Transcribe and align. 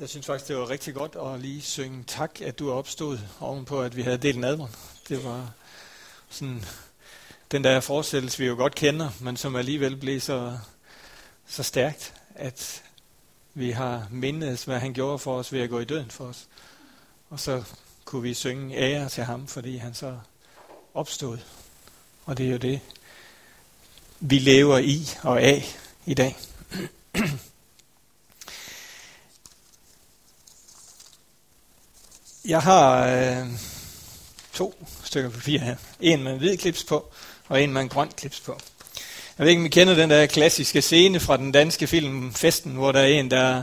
Jeg 0.00 0.08
synes 0.08 0.26
faktisk, 0.26 0.48
det 0.48 0.56
var 0.56 0.70
rigtig 0.70 0.94
godt 0.94 1.16
at 1.16 1.40
lige 1.40 1.62
synge 1.62 2.04
tak, 2.06 2.40
at 2.40 2.58
du 2.58 2.68
er 2.68 2.74
opstået 2.74 3.28
ovenpå, 3.40 3.82
at 3.82 3.96
vi 3.96 4.02
havde 4.02 4.18
delt 4.18 4.38
nadveren. 4.38 4.74
Det 5.08 5.24
var 5.24 5.52
sådan 6.28 6.64
den 7.50 7.64
der 7.64 7.80
forestillelse, 7.80 8.38
vi 8.38 8.46
jo 8.46 8.54
godt 8.54 8.74
kender, 8.74 9.10
men 9.20 9.36
som 9.36 9.56
alligevel 9.56 9.96
blev 9.96 10.20
så, 10.20 10.58
så 11.46 11.62
stærkt, 11.62 12.14
at 12.34 12.82
vi 13.54 13.70
har 13.70 14.08
mindet, 14.10 14.64
hvad 14.64 14.78
han 14.78 14.94
gjorde 14.94 15.18
for 15.18 15.38
os 15.38 15.52
ved 15.52 15.60
at 15.60 15.70
gå 15.70 15.80
i 15.80 15.84
døden 15.84 16.10
for 16.10 16.24
os. 16.24 16.46
Og 17.30 17.40
så 17.40 17.64
kunne 18.04 18.22
vi 18.22 18.34
synge 18.34 18.76
ære 18.76 19.08
til 19.08 19.24
ham, 19.24 19.46
fordi 19.46 19.76
han 19.76 19.94
så 19.94 20.18
opstod. 20.94 21.38
Og 22.24 22.38
det 22.38 22.46
er 22.46 22.50
jo 22.50 22.56
det, 22.56 22.80
vi 24.20 24.38
lever 24.38 24.78
i 24.78 25.08
og 25.22 25.42
af 25.42 25.76
i 26.06 26.14
dag. 26.14 26.36
Jeg 32.46 32.62
har 32.62 33.06
øh, 33.06 33.46
to 34.52 34.86
stykker 35.04 35.30
papir 35.30 35.58
her. 35.58 35.76
En 36.00 36.22
med 36.22 36.32
en 36.32 36.38
hvid 36.38 36.56
klips 36.56 36.84
på, 36.84 37.12
og 37.48 37.62
en 37.62 37.72
med 37.72 37.82
en 37.82 37.88
grøn 37.88 38.10
klips 38.16 38.40
på. 38.40 38.60
Jeg 39.38 39.44
ved 39.44 39.50
ikke, 39.50 39.60
om 39.60 39.66
I 39.66 39.68
kender 39.68 39.94
den 39.94 40.10
der 40.10 40.26
klassiske 40.26 40.82
scene 40.82 41.20
fra 41.20 41.36
den 41.36 41.52
danske 41.52 41.86
film 41.86 42.34
Festen, 42.34 42.72
hvor 42.72 42.92
der 42.92 43.00
er 43.00 43.06
en, 43.06 43.30
der 43.30 43.62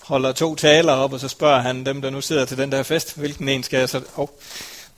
holder 0.00 0.32
to 0.32 0.54
taler 0.54 0.92
op, 0.92 1.12
og 1.12 1.20
så 1.20 1.28
spørger 1.28 1.60
han 1.60 1.86
dem, 1.86 2.02
der 2.02 2.10
nu 2.10 2.20
sidder 2.20 2.44
til 2.44 2.58
den 2.58 2.72
der 2.72 2.82
fest, 2.82 3.16
hvilken 3.16 3.48
en 3.48 3.62
skal 3.62 3.78
jeg 3.78 3.88
så... 3.88 4.02
Oh, 4.16 4.28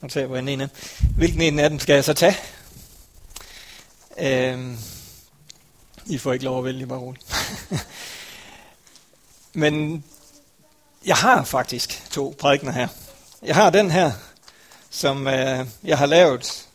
nu 0.00 0.08
tager 0.08 0.34
jeg 0.34 0.48
en 0.48 0.60
af. 0.60 0.68
Hvilken 1.16 1.42
en 1.42 1.58
af 1.58 1.70
dem 1.70 1.78
skal 1.78 1.94
jeg 1.94 2.04
så 2.04 2.14
tage? 2.14 2.36
Øhm, 4.18 4.78
I 6.06 6.18
får 6.18 6.32
ikke 6.32 6.44
lov 6.44 6.58
at 6.58 6.64
vælge, 6.64 6.86
bare 6.86 6.98
roligt. 6.98 7.34
Men 9.62 10.04
jeg 11.06 11.16
har 11.16 11.44
faktisk 11.44 12.02
to 12.10 12.34
prædikner 12.38 12.72
her. 12.72 12.88
Jeg 13.46 13.54
har 13.54 13.70
den 13.70 13.90
her, 13.90 14.12
som 14.90 15.26
øh, 15.26 15.66
jeg 15.84 15.98
har 15.98 16.06
lavet 16.06 16.68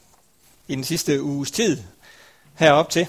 i 0.68 0.76
den 0.76 0.84
sidste 0.84 1.22
uges 1.22 1.52
tid 1.52 1.82
herop 2.56 2.90
til, 2.90 3.08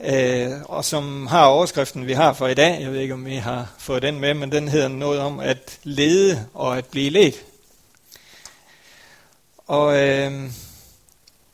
øh, 0.00 0.50
og 0.64 0.84
som 0.84 1.26
har 1.26 1.44
overskriften, 1.44 2.06
vi 2.06 2.12
har 2.12 2.32
for 2.32 2.48
i 2.48 2.54
dag. 2.54 2.80
Jeg 2.80 2.92
ved 2.92 3.00
ikke, 3.00 3.14
om 3.14 3.26
I 3.26 3.36
har 3.36 3.72
fået 3.78 4.02
den 4.02 4.20
med, 4.20 4.34
men 4.34 4.52
den 4.52 4.68
hedder 4.68 4.88
noget 4.88 5.20
om 5.20 5.40
at 5.40 5.78
lede 5.82 6.46
og 6.54 6.78
at 6.78 6.86
blive 6.86 7.10
ledt. 7.10 7.44
Og 9.66 9.96
øh, 9.96 10.50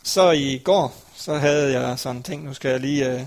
så 0.02 0.30
i 0.30 0.58
går, 0.64 0.94
så 1.16 1.34
havde 1.34 1.80
jeg 1.80 1.98
sådan 1.98 2.22
tænkt, 2.22 2.44
nu 2.44 2.54
skal 2.54 2.70
jeg 2.70 2.80
lige 2.80 3.12
øh, 3.12 3.20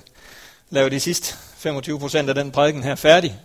lave 0.70 0.90
de 0.90 1.00
sidste 1.00 1.36
25% 1.66 2.18
af 2.18 2.36
den 2.36 2.52
prædiken 2.52 2.84
her 2.84 2.96
færdig. 2.96 3.40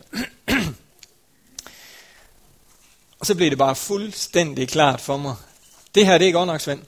Og 3.18 3.26
så 3.26 3.34
blev 3.34 3.50
det 3.50 3.58
bare 3.58 3.76
fuldstændig 3.76 4.68
klart 4.68 5.00
for 5.00 5.16
mig. 5.16 5.36
Det 5.94 6.06
her, 6.06 6.18
det 6.18 6.28
er 6.28 6.32
godt 6.32 6.46
nok, 6.46 6.60
Svend. 6.60 6.82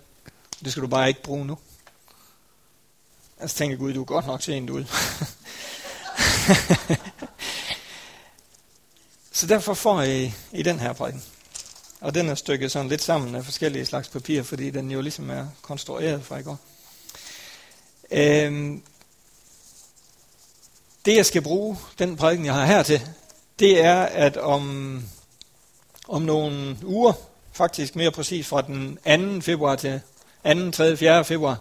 Det 0.65 0.73
skal 0.73 0.83
du 0.83 0.89
bare 0.89 1.09
ikke 1.09 1.23
bruge 1.23 1.47
nu. 1.47 1.59
Altså 3.41 3.57
tænker 3.57 3.77
Gud, 3.77 3.95
du 3.95 4.01
er 4.01 4.05
godt 4.05 4.27
nok 4.27 4.43
sent 4.43 4.71
ud. 4.71 4.85
så 9.33 9.47
derfor 9.47 9.75
får 9.75 10.03
I, 10.03 10.33
i 10.53 10.63
den 10.63 10.81
her 10.81 10.93
prædiken. 10.93 11.25
Og 12.01 12.15
den 12.15 12.29
er 12.29 12.35
stykket 12.35 12.73
sådan 12.73 12.89
lidt 12.89 13.03
sammen 13.03 13.35
af 13.35 13.45
forskellige 13.45 13.87
slags 13.87 14.09
papir, 14.09 14.43
fordi 14.43 14.71
den 14.71 14.91
jo 14.91 15.01
ligesom 15.01 15.31
er 15.31 15.47
konstrueret 15.63 16.25
fra 16.25 16.39
i 16.39 16.43
går. 16.43 16.59
Øhm, 18.11 18.83
det 21.05 21.17
jeg 21.17 21.27
skal 21.27 21.43
bruge, 21.43 21.79
den 21.99 22.17
prædiken 22.17 22.47
jeg 22.47 22.55
har 22.55 22.67
her 22.67 22.83
til, 22.83 23.09
det 23.59 23.85
er, 23.85 24.03
at 24.03 24.37
om 24.37 25.05
om 26.09 26.23
nogle 26.23 26.77
uger, 26.85 27.13
faktisk 27.53 27.97
mere 27.97 28.11
præcis 28.11 28.47
fra 28.47 28.63
den 28.63 28.99
2. 29.37 29.41
februar 29.41 29.77
til 29.77 30.01
2., 30.45 30.71
3., 30.71 30.97
4. 30.97 31.25
februar, 31.25 31.59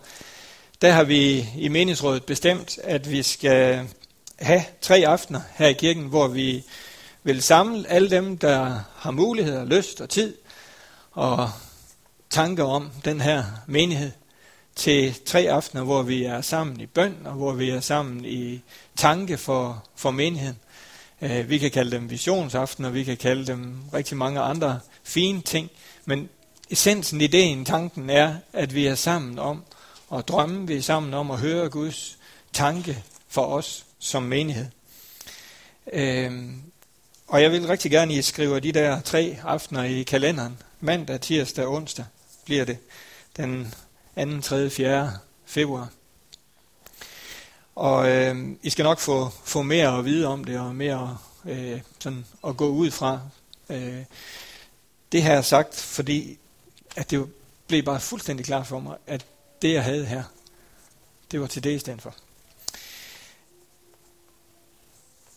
der 0.82 0.92
har 0.92 1.04
vi 1.04 1.50
i 1.58 1.68
meningsrådet 1.68 2.24
bestemt, 2.24 2.78
at 2.84 3.12
vi 3.12 3.24
skal 3.24 3.88
have 4.40 4.64
tre 4.82 5.04
aftener 5.08 5.42
her 5.56 5.68
i 5.68 5.74
kirken, 5.74 6.04
hvor 6.04 6.28
vi 6.28 6.64
vil 7.24 7.42
samle 7.42 7.90
alle 7.90 8.10
dem, 8.10 8.38
der 8.38 8.80
har 8.96 9.12
mulighed 9.12 9.58
og 9.58 9.68
lyst 9.68 10.02
og 10.02 10.10
tid 10.10 10.36
og 11.12 11.50
tanker 12.30 12.64
om 12.64 12.90
den 13.06 13.22
her 13.22 13.44
menighed 13.68 14.12
til 14.76 15.16
tre 15.26 15.40
aftener, 15.40 15.84
hvor 15.84 16.02
vi 16.02 16.24
er 16.24 16.42
sammen 16.42 16.82
i 16.82 16.86
bøn 16.86 17.18
og 17.26 17.34
hvor 17.34 17.52
vi 17.52 17.70
er 17.70 17.80
sammen 17.80 18.26
i 18.26 18.62
tanke 18.96 19.38
for, 19.38 19.84
for 19.96 20.12
menigheden. 20.12 20.60
Øh, 21.22 21.50
vi 21.50 21.58
kan 21.58 21.72
kalde 21.72 21.92
dem 21.92 22.10
visionsaftener, 22.10 22.90
vi 22.90 23.04
kan 23.04 23.18
kalde 23.18 23.48
dem 23.48 23.76
rigtig 23.94 24.18
mange 24.18 24.40
andre 24.40 24.80
fine 25.04 25.42
ting, 25.42 25.72
men 26.06 26.30
essensen, 26.70 27.22
ideen, 27.22 27.66
tanken 27.66 28.10
er, 28.10 28.36
at 28.54 28.76
vi 28.76 28.86
er 28.86 28.96
sammen 28.96 29.40
om 29.40 29.64
at 30.14 30.28
drømme, 30.28 30.68
vi 30.68 30.76
er 30.76 30.82
sammen 30.82 31.14
om 31.14 31.32
at 31.32 31.40
høre 31.40 31.70
Guds 31.70 32.18
tanke 32.54 33.04
for 33.28 33.46
os 33.46 33.86
som 34.00 34.24
menighed. 34.24 34.66
Øhm, 35.94 36.62
og 37.28 37.42
jeg 37.42 37.52
vil 37.52 37.68
rigtig 37.68 37.92
gerne, 37.92 38.14
at 38.14 38.20
I 38.20 38.22
skriver 38.22 38.60
de 38.60 38.72
der 38.72 39.02
tre 39.02 39.40
aftener 39.44 39.84
i 39.84 40.04
kalenderen. 40.04 40.58
Mandag, 40.80 41.22
tirsdag 41.22 41.66
og 41.66 41.74
onsdag 41.74 42.06
bliver 42.46 42.66
det 42.66 42.78
den 43.38 43.74
2., 44.16 44.42
3., 44.42 44.70
4. 44.70 45.12
februar. 45.46 45.90
Og 47.78 48.10
øh, 48.10 48.36
I 48.62 48.70
skal 48.70 48.84
nok 48.84 49.00
få, 49.00 49.30
få 49.44 49.62
mere 49.62 49.98
at 49.98 50.06
vide 50.06 50.28
om 50.28 50.44
det, 50.44 50.60
og 50.60 50.76
mere 50.76 51.18
øh, 51.46 51.82
sådan 52.00 52.26
at 52.48 52.58
gå 52.58 52.68
ud 52.68 52.92
fra. 52.92 53.20
Øh, 53.70 54.04
det 55.12 55.24
har 55.24 55.34
jeg 55.34 55.46
sagt, 55.46 55.76
fordi 55.76 56.38
at 56.96 57.12
det 57.12 57.28
blev 57.68 57.84
bare 57.84 58.00
fuldstændig 58.00 58.46
klart 58.46 58.68
for 58.68 58.80
mig, 58.80 58.98
at 59.08 59.26
det 59.62 59.74
jeg 59.74 59.84
havde 59.84 60.06
her, 60.06 60.24
det 61.32 61.42
var 61.42 61.48
til 61.48 61.64
det 61.64 61.72
i 61.72 61.80
stedet 61.80 62.02
for. 62.02 62.16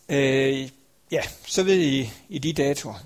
Øh, 0.09 0.69
ja, 1.11 1.21
så 1.45 1.63
ved 1.63 1.79
I 1.79 2.11
i 2.29 2.39
de 2.39 2.53
datoer. 2.53 3.03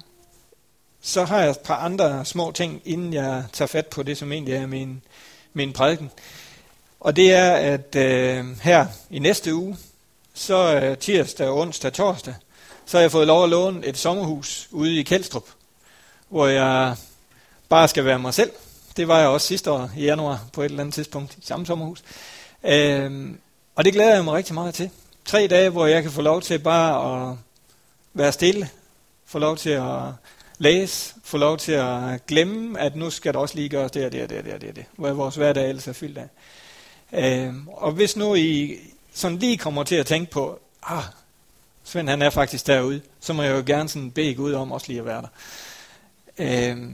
Så 1.01 1.25
har 1.25 1.39
jeg 1.39 1.49
et 1.49 1.59
par 1.59 1.77
andre 1.77 2.25
små 2.25 2.51
ting, 2.51 2.81
inden 2.85 3.13
jeg 3.13 3.45
tager 3.53 3.67
fat 3.67 3.87
på 3.87 4.03
det, 4.03 4.17
som 4.17 4.31
egentlig 4.31 4.53
er 4.53 4.67
min, 4.67 5.01
min 5.53 5.73
prædiken. 5.73 6.11
Og 7.05 7.15
det 7.15 7.33
er, 7.33 7.51
at 7.51 7.95
øh, 7.95 8.61
her 8.61 8.87
i 9.09 9.19
næste 9.19 9.55
uge, 9.55 9.77
så 10.33 10.75
øh, 10.75 10.97
tirsdag, 10.97 11.49
onsdag, 11.49 11.93
torsdag, 11.93 12.35
så 12.85 12.97
har 12.97 13.01
jeg 13.01 13.11
fået 13.11 13.27
lov 13.27 13.43
at 13.43 13.49
låne 13.49 13.85
et 13.85 13.97
sommerhus 13.97 14.67
ude 14.71 14.99
i 14.99 15.03
Kældstrup, 15.03 15.43
hvor 16.29 16.47
jeg 16.47 16.95
bare 17.69 17.87
skal 17.87 18.05
være 18.05 18.19
mig 18.19 18.33
selv. 18.33 18.51
Det 18.97 19.07
var 19.07 19.19
jeg 19.19 19.27
også 19.27 19.47
sidste 19.47 19.71
år 19.71 19.89
i 19.97 20.03
januar 20.03 20.45
på 20.53 20.61
et 20.61 20.65
eller 20.65 20.79
andet 20.79 20.93
tidspunkt 20.93 21.37
i 21.37 21.41
samme 21.45 21.65
sommerhus. 21.65 22.03
Øh, 22.63 23.31
og 23.75 23.85
det 23.85 23.93
glæder 23.93 24.13
jeg 24.15 24.23
mig 24.23 24.33
rigtig 24.33 24.53
meget 24.53 24.73
til. 24.73 24.89
Tre 25.25 25.47
dage, 25.47 25.69
hvor 25.69 25.85
jeg 25.85 26.03
kan 26.03 26.11
få 26.11 26.21
lov 26.21 26.41
til 26.41 26.59
bare 26.59 27.29
at 27.29 27.37
være 28.13 28.31
stille, 28.31 28.69
få 29.25 29.39
lov 29.39 29.57
til 29.57 29.69
at 29.69 30.01
læse, 30.57 31.13
få 31.23 31.37
lov 31.37 31.57
til 31.57 31.71
at 31.71 32.25
glemme, 32.27 32.79
at 32.79 32.95
nu 32.95 33.09
skal 33.09 33.33
der 33.33 33.39
også 33.39 33.55
lige 33.55 33.69
gøres 33.69 33.91
det 33.91 34.05
og 34.05 34.11
det 34.11 34.23
og 34.23 34.29
det 34.29 34.37
og 34.37 34.45
det, 34.45 34.53
og 34.53 34.61
det, 34.61 34.75
det 34.75 34.85
hvor 34.95 35.13
vores 35.13 35.35
hverdag 35.35 35.69
ellers 35.69 35.87
er 35.87 35.93
fyldt 35.93 36.17
af. 36.17 36.27
Øh, 37.13 37.53
og 37.67 37.91
hvis 37.91 38.15
nu 38.15 38.35
I 38.35 38.77
sådan 39.13 39.37
lige 39.37 39.57
kommer 39.57 39.83
til 39.83 39.95
at 39.95 40.05
tænke 40.05 40.31
på, 40.31 40.59
ah, 40.83 41.03
Svend 41.83 42.09
han 42.09 42.21
er 42.21 42.29
faktisk 42.29 42.67
derude, 42.67 43.01
så 43.19 43.33
må 43.33 43.43
jeg 43.43 43.55
jo 43.57 43.63
gerne 43.65 43.89
sådan 43.89 44.11
bede 44.11 44.35
Gud 44.35 44.53
om 44.53 44.71
også 44.71 44.87
lige 44.87 44.99
at 44.99 45.05
være 45.05 45.21
der. 45.21 45.27
Øh, 46.37 46.91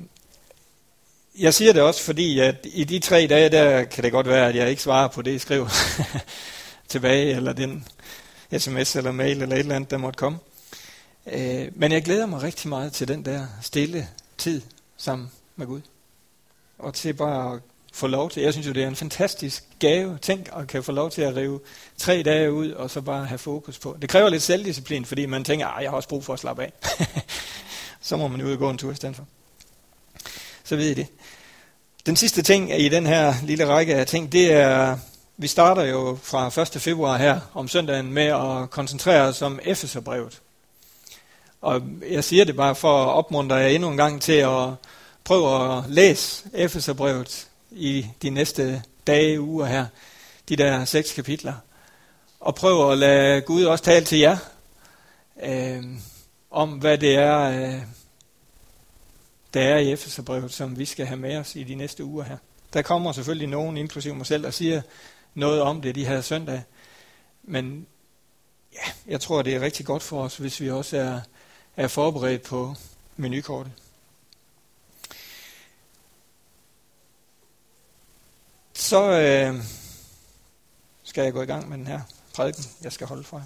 jeg 1.40 1.54
siger 1.54 1.74
det 1.74 1.82
også, 1.82 2.04
fordi 2.04 2.40
at 2.40 2.56
i 2.74 2.84
de 2.84 3.00
tre 3.00 3.28
dage, 3.30 3.50
der 3.50 3.84
kan 3.84 4.04
det 4.04 4.12
godt 4.12 4.28
være, 4.28 4.50
at 4.50 4.56
jeg 4.56 4.70
ikke 4.70 4.82
svarer 4.82 5.08
på 5.08 5.22
det, 5.22 5.32
I 5.32 5.40
skriver 5.40 5.70
tilbage, 6.88 7.36
eller 7.36 7.54
den 7.54 7.88
sms 8.58 8.96
eller 8.96 9.12
mail 9.12 9.42
eller 9.42 9.56
et 9.56 9.60
eller 9.60 9.76
andet, 9.76 9.92
der 9.92 9.98
måtte 9.98 10.18
komme. 10.18 10.38
Øh, 11.28 11.68
men 11.76 11.92
jeg 11.92 12.04
glæder 12.04 12.26
mig 12.26 12.42
rigtig 12.42 12.70
meget 12.70 12.94
til 12.94 13.08
den 13.08 13.26
der 13.26 13.48
stille 13.62 14.08
tid 14.38 14.62
sammen 14.98 15.32
med 15.56 15.68
Gud. 15.68 15.82
Og 16.80 16.94
til 16.94 17.14
bare 17.14 17.54
at 17.56 17.60
få 17.92 18.08
lov 18.08 18.30
til, 18.30 18.44
jeg 18.44 18.54
synes 18.54 18.68
jo, 18.68 18.72
det 18.72 18.84
er 18.84 18.88
en 18.88 18.96
fantastisk 18.96 19.64
gave. 19.80 20.18
Tænk 20.22 20.50
at 20.56 20.68
kan 20.68 20.84
få 20.84 20.92
lov 20.92 21.12
til 21.12 21.22
at 21.22 21.36
rive 21.36 21.60
tre 21.98 22.24
dage 22.24 22.52
ud, 22.52 22.72
og 22.72 22.90
så 22.90 23.02
bare 23.02 23.26
have 23.26 23.38
fokus 23.38 23.80
på. 23.80 23.98
Det 24.02 24.10
kræver 24.10 24.30
lidt 24.30 24.44
selvdisciplin, 24.44 25.06
fordi 25.06 25.26
man 25.26 25.44
tænker, 25.44 25.68
at 25.68 25.84
jeg 25.84 25.92
har 25.92 25.96
også 25.96 26.10
brug 26.10 26.26
for 26.26 26.34
at 26.34 26.40
slappe 26.40 26.64
af. 26.64 26.74
så 28.02 28.18
må 28.18 28.28
man 28.28 28.40
jo 28.40 28.48
ud 28.48 28.52
og 28.52 28.58
gå 28.58 28.70
en 28.70 28.78
tur 28.78 28.92
i 28.92 28.96
stedet 28.96 29.16
for. 29.16 29.26
Så 30.64 30.76
ved 30.76 30.90
I 30.90 30.94
det. 30.94 31.08
Den 32.06 32.16
sidste 32.16 32.42
ting 32.42 32.82
i 32.82 32.90
den 32.90 33.06
her 33.06 33.34
lille 33.44 33.68
række 33.68 33.96
af 33.96 34.08
ting, 34.08 34.32
det 34.32 34.54
er, 34.54 34.98
vi 35.38 35.48
starter 35.48 35.84
jo 35.84 36.18
fra 36.24 36.62
1. 36.62 36.82
februar 36.82 37.18
her 37.18 37.40
om 37.54 37.68
søndagen 37.68 38.14
med 38.14 38.26
at 38.26 38.70
koncentrere 38.70 39.22
os 39.22 39.42
om 39.42 39.60
Efeserbrevet. 39.64 40.42
Og 41.62 41.82
jeg 42.10 42.24
siger 42.24 42.46
det 42.46 42.56
bare 42.56 42.76
for 42.76 43.04
at 43.04 43.08
opmuntre 43.08 43.56
jer 43.56 43.68
endnu 43.68 43.90
en 43.90 43.98
gang 43.98 44.22
til 44.22 44.34
at 44.34 44.70
prøve 45.24 45.78
at 45.78 45.84
læse 45.88 46.50
Efeserbrevet 46.54 47.48
i 47.72 48.08
de 48.22 48.30
næste 48.30 48.84
dage, 49.08 49.42
uger 49.42 49.66
her, 49.66 49.86
de 50.50 50.56
der 50.56 50.86
seks 50.86 51.14
kapitler. 51.14 51.54
Og 52.40 52.56
prøv 52.56 52.92
at 52.92 52.98
lade 52.98 53.42
Gud 53.42 53.64
også 53.64 53.84
tale 53.84 54.06
til 54.06 54.20
jer. 54.20 54.38
Øh, 55.44 55.84
om, 56.52 56.70
hvad 56.70 56.98
det 56.98 57.16
er, 57.16 57.40
øh, 57.40 57.82
der 59.54 59.62
er 59.62 59.78
i 59.78 59.92
Efeserbrevet, 59.92 60.54
som 60.54 60.80
vi 60.80 60.86
skal 60.86 61.06
have 61.06 61.20
med 61.20 61.38
os 61.38 61.56
i 61.56 61.64
de 61.64 61.76
næste 61.76 62.04
uger 62.04 62.24
her. 62.24 62.38
Der 62.74 62.82
kommer 62.82 63.12
selvfølgelig 63.12 63.48
nogen, 63.48 63.78
inklusive 63.78 64.16
mig 64.16 64.26
selv, 64.26 64.46
og 64.46 64.54
siger 64.54 64.82
noget 65.34 65.62
om 65.62 65.82
det 65.82 65.96
de 65.96 66.06
her 66.06 66.22
søndag. 66.22 66.64
Men 67.44 67.88
ja, 68.74 68.92
jeg 69.08 69.22
tror, 69.22 69.42
det 69.42 69.56
er 69.56 69.62
rigtig 69.62 69.86
godt 69.86 70.04
for 70.04 70.24
os, 70.24 70.38
hvis 70.38 70.62
vi 70.62 70.70
også 70.70 70.98
er, 70.98 71.20
er 71.78 71.88
forberedt 71.88 72.42
på 72.42 72.76
menukortet. 73.18 73.72
Så 78.82 79.12
øh, 79.12 79.64
skal 81.04 81.24
jeg 81.24 81.34
gå 81.34 81.42
i 81.42 81.46
gang 81.46 81.70
med 81.70 81.78
den 81.78 81.88
her 81.88 82.02
prædiken, 82.34 82.64
jeg 82.82 82.92
skal 82.92 83.08
holde 83.08 83.24
for 83.24 83.38
jer. 83.38 83.46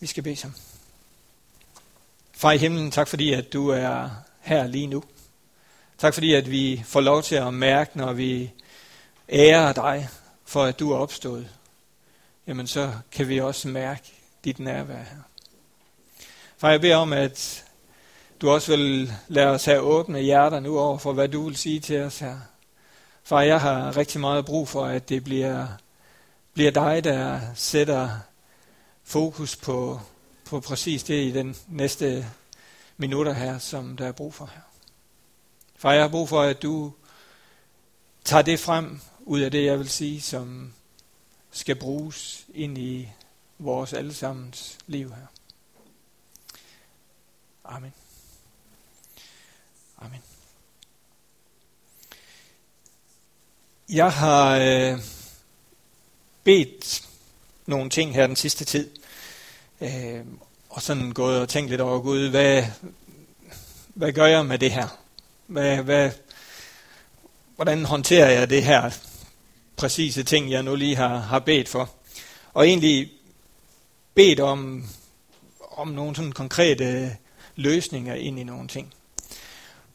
Vi 0.00 0.06
skal 0.06 0.22
bede 0.22 0.36
sammen. 0.36 0.60
Far 2.32 2.52
i 2.52 2.58
himlen, 2.58 2.90
tak 2.90 3.08
fordi, 3.08 3.32
at 3.32 3.52
du 3.52 3.68
er 3.68 4.10
her 4.40 4.66
lige 4.66 4.86
nu. 4.86 5.04
Tak 5.98 6.14
fordi, 6.14 6.34
at 6.34 6.50
vi 6.50 6.82
får 6.86 7.00
lov 7.00 7.22
til 7.22 7.34
at 7.34 7.54
mærke, 7.54 7.98
når 7.98 8.12
vi 8.12 8.52
ærer 9.28 9.72
dig 9.72 10.08
for, 10.44 10.64
at 10.64 10.78
du 10.78 10.92
er 10.92 10.96
opstået. 10.96 11.48
Jamen 12.46 12.66
så 12.66 12.92
kan 13.12 13.28
vi 13.28 13.40
også 13.40 13.68
mærke 13.68 14.12
dit 14.44 14.58
nærvær 14.58 14.96
her. 14.96 15.22
Far, 16.56 16.70
jeg 16.70 16.80
beder 16.80 16.96
om, 16.96 17.12
at 17.12 17.64
du 18.40 18.50
også 18.50 18.76
vil 18.76 19.12
lade 19.28 19.48
os 19.48 19.64
have 19.64 19.80
åbne 19.80 20.20
hjerter 20.20 20.60
nu 20.60 20.78
over 20.78 20.98
for, 20.98 21.12
hvad 21.12 21.28
du 21.28 21.44
vil 21.44 21.56
sige 21.56 21.80
til 21.80 22.00
os 22.00 22.18
her. 22.18 22.38
Far, 23.24 23.40
jeg 23.42 23.60
har 23.60 23.96
rigtig 23.96 24.20
meget 24.20 24.44
brug 24.44 24.68
for, 24.68 24.86
at 24.86 25.08
det 25.08 25.24
bliver, 25.24 25.66
bliver 26.52 26.70
dig, 26.70 27.04
der 27.04 27.40
sætter 27.54 28.18
fokus 29.04 29.56
på, 29.56 30.00
på 30.44 30.60
præcis 30.60 31.02
det 31.02 31.24
i 31.24 31.30
den 31.30 31.56
næste 31.68 32.26
minutter 32.96 33.32
her, 33.32 33.58
som 33.58 33.96
der 33.96 34.06
er 34.06 34.12
brug 34.12 34.34
for 34.34 34.46
her. 34.46 34.60
Far, 35.76 35.92
jeg 35.92 36.02
har 36.02 36.08
brug 36.08 36.28
for, 36.28 36.42
at 36.42 36.62
du 36.62 36.92
tager 38.24 38.42
det 38.42 38.60
frem 38.60 39.00
ud 39.20 39.40
af 39.40 39.50
det, 39.50 39.64
jeg 39.64 39.78
vil 39.78 39.88
sige, 39.88 40.20
som 40.20 40.72
skal 41.50 41.76
bruges 41.76 42.46
ind 42.54 42.78
i 42.78 43.08
vores 43.58 43.92
allesammens 43.92 44.78
liv 44.86 45.14
her. 45.14 45.26
Amen. 47.64 47.92
Amen. 49.98 50.31
Jeg 53.92 54.12
har 54.12 54.58
øh, 54.58 54.98
bedt 56.44 57.08
nogle 57.66 57.90
ting 57.90 58.14
her 58.14 58.26
den 58.26 58.36
sidste 58.36 58.64
tid, 58.64 58.90
øh, 59.80 60.20
og 60.68 60.82
sådan 60.82 61.12
gået 61.12 61.40
og 61.40 61.48
tænkt 61.48 61.70
lidt 61.70 61.80
over, 61.80 62.00
Gud, 62.00 62.28
hvad, 62.28 62.64
hvad 63.94 64.12
gør 64.12 64.26
jeg 64.26 64.46
med 64.46 64.58
det 64.58 64.72
her? 64.72 64.98
Hvad, 65.46 65.76
hvad, 65.76 66.10
hvordan 67.56 67.84
håndterer 67.84 68.30
jeg 68.30 68.50
det 68.50 68.64
her 68.64 68.90
præcise 69.76 70.22
ting, 70.22 70.50
jeg 70.50 70.62
nu 70.62 70.74
lige 70.74 70.96
har, 70.96 71.16
har 71.16 71.38
bedt 71.38 71.68
for? 71.68 71.90
Og 72.54 72.66
egentlig 72.68 73.12
bedt 74.14 74.40
om, 74.40 74.88
om 75.70 75.88
nogle 75.88 76.16
sådan 76.16 76.32
konkrete 76.32 77.16
løsninger 77.56 78.14
ind 78.14 78.38
i 78.38 78.44
nogle 78.44 78.68
ting. 78.68 78.94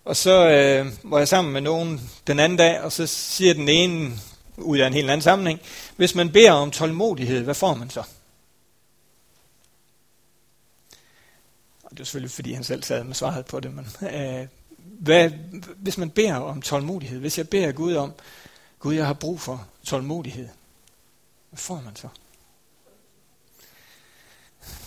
Og 0.07 0.15
så 0.15 0.49
øh, 0.49 1.11
var 1.11 1.17
jeg 1.17 1.27
sammen 1.27 1.53
med 1.53 1.61
nogen 1.61 2.09
den 2.27 2.39
anden 2.39 2.57
dag, 2.57 2.81
og 2.81 2.91
så 2.91 3.07
siger 3.07 3.53
den 3.53 3.69
ene, 3.69 4.19
ud 4.57 4.77
af 4.77 4.87
en 4.87 4.93
helt 4.93 5.09
anden 5.09 5.21
sammenhæng, 5.21 5.59
hvis 5.95 6.15
man 6.15 6.31
beder 6.31 6.51
om 6.51 6.71
tålmodighed, 6.71 7.43
hvad 7.43 7.55
får 7.55 7.73
man 7.73 7.89
så? 7.89 8.03
Og 11.83 11.91
det 11.91 11.99
er 11.99 12.03
selvfølgelig, 12.03 12.31
fordi 12.31 12.53
han 12.53 12.63
selv 12.63 12.83
sad 12.83 13.03
med 13.03 13.15
svaret 13.15 13.45
på 13.45 13.59
det, 13.59 13.73
men 13.73 13.87
øh, 14.01 14.47
hvad, 14.77 15.29
hvis 15.75 15.97
man 15.97 16.09
beder 16.09 16.35
om 16.35 16.61
tålmodighed, 16.61 17.19
hvis 17.19 17.37
jeg 17.37 17.49
beder 17.49 17.71
Gud 17.71 17.95
om, 17.95 18.13
Gud, 18.79 18.93
jeg 18.93 19.05
har 19.05 19.13
brug 19.13 19.41
for 19.41 19.67
tålmodighed, 19.83 20.47
hvad 21.49 21.59
får 21.59 21.81
man 21.81 21.95
så? 21.95 22.07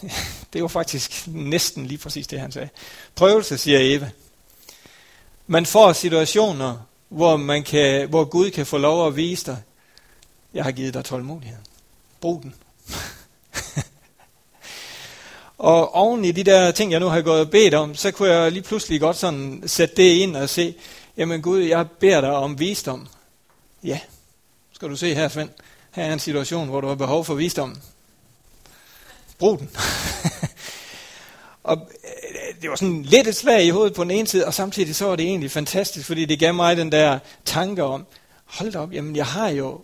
Det 0.52 0.60
er 0.60 0.68
faktisk 0.68 1.28
næsten 1.28 1.86
lige 1.86 1.98
præcis 1.98 2.26
det, 2.26 2.40
han 2.40 2.52
sagde. 2.52 2.68
Prøvelse, 3.14 3.58
siger 3.58 3.78
Eva. 3.82 4.10
Man 5.52 5.66
får 5.66 5.92
situationer, 5.92 6.76
hvor, 7.08 7.36
man 7.36 7.62
kan, 7.62 8.08
hvor 8.08 8.24
Gud 8.24 8.50
kan 8.50 8.66
få 8.66 8.78
lov 8.78 9.06
at 9.06 9.16
vise 9.16 9.46
dig, 9.46 9.62
jeg 10.54 10.64
har 10.64 10.72
givet 10.72 10.94
dig 10.94 11.04
tålmodighed. 11.04 11.58
Brug 12.20 12.42
den. 12.42 12.54
og 15.58 15.94
oven 15.94 16.24
i 16.24 16.32
de 16.32 16.44
der 16.44 16.70
ting, 16.70 16.92
jeg 16.92 17.00
nu 17.00 17.06
har 17.06 17.22
gået 17.22 17.40
og 17.40 17.50
bedt 17.50 17.74
om, 17.74 17.94
så 17.94 18.10
kunne 18.10 18.28
jeg 18.28 18.52
lige 18.52 18.62
pludselig 18.62 19.00
godt 19.00 19.16
sådan 19.16 19.62
sætte 19.66 19.96
det 19.96 20.12
ind 20.12 20.36
og 20.36 20.48
se, 20.48 20.74
jamen 21.16 21.42
Gud, 21.42 21.60
jeg 21.60 21.90
beder 21.90 22.20
dig 22.20 22.30
om 22.30 22.58
visdom. 22.58 23.08
Ja, 23.84 24.00
skal 24.72 24.88
du 24.88 24.96
se 24.96 25.14
her, 25.14 25.28
Svend. 25.28 25.50
Her 25.90 26.04
er 26.04 26.12
en 26.12 26.18
situation, 26.18 26.68
hvor 26.68 26.80
du 26.80 26.88
har 26.88 26.94
behov 26.94 27.24
for 27.24 27.34
visdom. 27.34 27.76
Brug 29.38 29.58
den. 29.58 29.70
og 31.62 31.90
det 32.62 32.70
var 32.70 32.76
sådan 32.76 33.02
lidt 33.02 33.26
et 33.26 33.36
slag 33.36 33.64
i 33.64 33.70
hovedet 33.70 33.94
på 33.94 34.02
den 34.02 34.10
ene 34.10 34.26
side, 34.26 34.46
og 34.46 34.54
samtidig 34.54 34.96
så 34.96 35.04
var 35.04 35.16
det 35.16 35.26
egentlig 35.26 35.50
fantastisk, 35.50 36.06
fordi 36.06 36.24
det 36.24 36.38
gav 36.38 36.54
mig 36.54 36.76
den 36.76 36.92
der 36.92 37.18
tanke 37.44 37.82
om, 37.82 38.06
hold 38.44 38.72
da 38.72 38.78
op, 38.78 38.92
jamen 38.92 39.16
jeg 39.16 39.26
har 39.26 39.48
jo, 39.48 39.80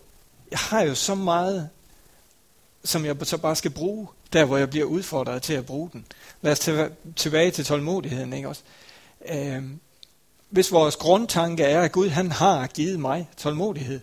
jeg 0.51 0.59
har 0.59 0.81
jo 0.81 0.95
så 0.95 1.15
meget, 1.15 1.69
som 2.83 3.05
jeg 3.05 3.15
så 3.23 3.37
bare 3.37 3.55
skal 3.55 3.71
bruge, 3.71 4.07
der 4.33 4.45
hvor 4.45 4.57
jeg 4.57 4.69
bliver 4.69 4.85
udfordret 4.85 5.41
til 5.41 5.53
at 5.53 5.65
bruge 5.65 5.89
den. 5.93 6.05
Lad 6.41 6.51
os 6.51 6.69
tilbage 7.15 7.51
til 7.51 7.65
tålmodigheden, 7.65 8.33
ikke 8.33 8.49
også? 8.49 8.61
Øhm, 9.29 9.79
hvis 10.49 10.71
vores 10.71 10.95
grundtanke 10.95 11.63
er, 11.63 11.81
at 11.81 11.91
Gud 11.91 12.09
han 12.09 12.31
har 12.31 12.67
givet 12.67 12.99
mig 12.99 13.29
tålmodighed, 13.37 13.99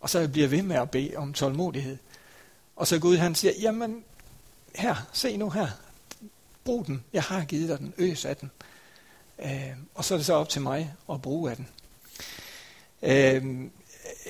og 0.00 0.10
så 0.10 0.28
bliver 0.28 0.44
jeg 0.44 0.50
ved 0.50 0.62
med 0.62 0.76
at 0.76 0.90
bede 0.90 1.12
om 1.16 1.32
tålmodighed, 1.32 1.96
og 2.76 2.86
så 2.86 2.98
Gud 2.98 3.16
han 3.16 3.34
siger, 3.34 3.52
jamen 3.60 4.04
her, 4.74 4.94
se 5.12 5.36
nu 5.36 5.50
her, 5.50 5.68
Brug 6.64 6.86
den. 6.86 7.04
Jeg 7.12 7.22
har 7.22 7.44
givet 7.44 7.68
dig 7.68 7.78
den. 7.78 7.94
Øs 7.98 8.24
af 8.24 8.36
den. 8.36 8.50
Øh, 9.44 9.72
og 9.94 10.04
så 10.04 10.14
er 10.14 10.18
det 10.18 10.26
så 10.26 10.34
op 10.34 10.48
til 10.48 10.62
mig 10.62 10.94
at 11.12 11.22
bruge 11.22 11.50
af 11.50 11.56
den. 11.56 11.68
Øh, 13.02 13.44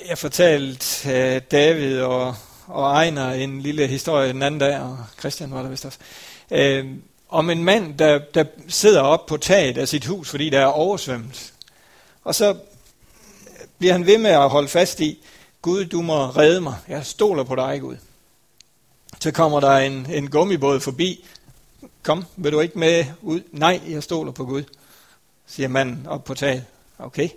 jeg 0.09 0.19
fortalte 0.19 1.11
øh, 1.11 1.43
David 1.51 2.01
og, 2.01 2.35
og 2.67 2.93
Ejner 2.93 3.33
en 3.33 3.61
lille 3.61 3.87
historie 3.87 4.33
den 4.33 4.43
anden 4.43 4.61
dag, 4.61 4.81
og 4.81 4.99
Christian 5.19 5.51
var 5.51 5.63
der 5.63 5.69
vist 5.69 5.85
også, 5.85 5.99
øh, 6.51 6.87
om 7.29 7.51
en 7.51 7.65
mand, 7.65 7.99
der, 7.99 8.19
der 8.19 8.45
sidder 8.69 9.01
op 9.01 9.27
på 9.27 9.37
taget 9.37 9.79
af 9.79 9.89
sit 9.89 10.07
hus, 10.07 10.31
fordi 10.31 10.51
der 10.51 10.61
er 10.61 10.67
oversvømmet. 10.67 11.53
Og 12.25 12.35
så 12.35 12.57
bliver 13.79 13.93
han 13.93 14.07
ved 14.07 14.19
med 14.19 14.31
at 14.31 14.51
holde 14.51 14.69
fast 14.69 15.01
i, 15.01 15.25
Gud, 15.63 15.85
du 15.85 16.03
må 16.03 16.27
redde 16.27 16.61
mig. 16.61 16.75
Jeg 16.89 17.07
stoler 17.07 17.45
på 17.45 17.55
dig, 17.55 17.81
Gud. 17.81 17.97
Så 19.21 19.31
kommer 19.31 19.61
der 19.61 19.77
en, 19.77 20.07
en 20.11 20.31
gummibåd 20.31 20.81
forbi, 20.81 21.25
kom, 22.03 22.25
vil 22.37 22.53
du 22.53 22.61
ikke 22.61 22.79
med 22.79 23.05
ud? 23.23 23.41
Nej, 23.51 23.81
jeg 23.89 24.03
stoler 24.03 24.33
på 24.33 24.45
Gud, 24.45 24.63
siger 25.47 25.69
manden 25.69 26.07
op 26.07 26.25
på 26.25 26.35
taget. 26.35 26.65
Okay. 26.99 27.29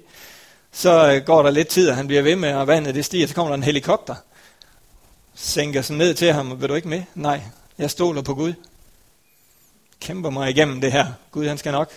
Så 0.71 1.11
øh, 1.11 1.25
går 1.25 1.43
der 1.43 1.51
lidt 1.51 1.67
tid, 1.67 1.89
og 1.89 1.95
han 1.95 2.07
bliver 2.07 2.21
ved 2.21 2.35
med, 2.35 2.53
og 2.53 2.67
vandet 2.67 2.95
det 2.95 3.05
stiger, 3.05 3.27
så 3.27 3.35
kommer 3.35 3.49
der 3.49 3.55
en 3.55 3.63
helikopter. 3.63 4.15
Sænker 5.35 5.81
sig 5.81 5.95
ned 5.95 6.13
til 6.13 6.33
ham, 6.33 6.61
vil 6.61 6.69
du 6.69 6.73
ikke 6.73 6.87
med? 6.87 7.03
Nej, 7.15 7.41
jeg 7.77 7.91
stoler 7.91 8.21
på 8.21 8.33
Gud. 8.35 8.53
Kæmper 9.99 10.29
mig 10.29 10.49
igennem 10.49 10.81
det 10.81 10.91
her. 10.91 11.05
Gud, 11.31 11.47
han 11.47 11.57
skal 11.57 11.71
nok. 11.71 11.91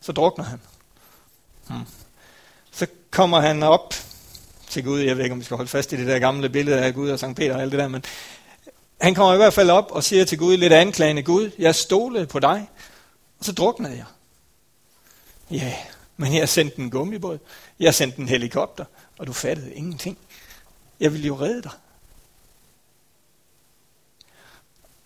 Så 0.00 0.12
drukner 0.12 0.44
han. 0.44 0.60
Hmm. 1.68 1.86
Så 2.70 2.86
kommer 3.10 3.40
han 3.40 3.62
op 3.62 3.94
til 4.68 4.84
Gud. 4.84 5.00
Jeg 5.00 5.16
ved 5.16 5.24
ikke, 5.24 5.32
om 5.32 5.38
vi 5.38 5.44
skal 5.44 5.56
holde 5.56 5.70
fast 5.70 5.92
i 5.92 5.96
det 5.96 6.06
der 6.06 6.18
gamle 6.18 6.48
billede 6.48 6.80
af 6.80 6.94
Gud 6.94 7.10
og 7.10 7.18
Sankt 7.18 7.36
Peter 7.36 7.54
og 7.54 7.62
alt 7.62 7.72
det 7.72 7.80
der, 7.80 7.88
men 7.88 8.04
han 9.00 9.14
kommer 9.14 9.34
i 9.34 9.36
hvert 9.36 9.54
fald 9.54 9.70
op 9.70 9.90
og 9.90 10.04
siger 10.04 10.24
til 10.24 10.38
Gud 10.38 10.56
lidt 10.56 10.72
anklagende, 10.72 11.22
Gud, 11.22 11.50
jeg 11.58 11.74
stolede 11.74 12.26
på 12.26 12.38
dig, 12.38 12.70
og 13.38 13.44
så 13.44 13.52
druknede 13.52 13.96
jeg. 13.96 14.06
Ja, 15.50 15.76
men 16.16 16.34
jeg 16.34 16.48
sendte 16.48 16.78
en 16.78 16.90
gummibåd, 16.90 17.38
jeg 17.80 17.94
sendte 17.94 18.18
en 18.18 18.28
helikopter, 18.28 18.84
og 19.18 19.26
du 19.26 19.32
fattede 19.32 19.74
ingenting. 19.74 20.18
Jeg 21.00 21.12
ville 21.12 21.26
jo 21.26 21.40
redde 21.40 21.62
dig. 21.62 21.72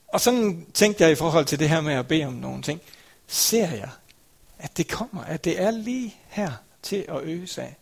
Og 0.08 0.20
sådan 0.20 0.66
tænkte 0.74 1.04
jeg 1.04 1.12
i 1.12 1.14
forhold 1.14 1.44
til 1.44 1.58
det 1.58 1.68
her 1.68 1.80
med 1.80 1.94
at 1.94 2.08
bede 2.08 2.24
om 2.24 2.32
nogle 2.32 2.62
ting. 2.62 2.80
Ser 3.26 3.70
jeg, 3.70 3.90
at 4.58 4.76
det 4.76 4.88
kommer, 4.88 5.24
at 5.24 5.44
det 5.44 5.60
er 5.60 5.70
lige 5.70 6.16
her 6.28 6.52
til 6.82 7.04
at 7.08 7.22
øge 7.22 7.48
af? 7.56 7.76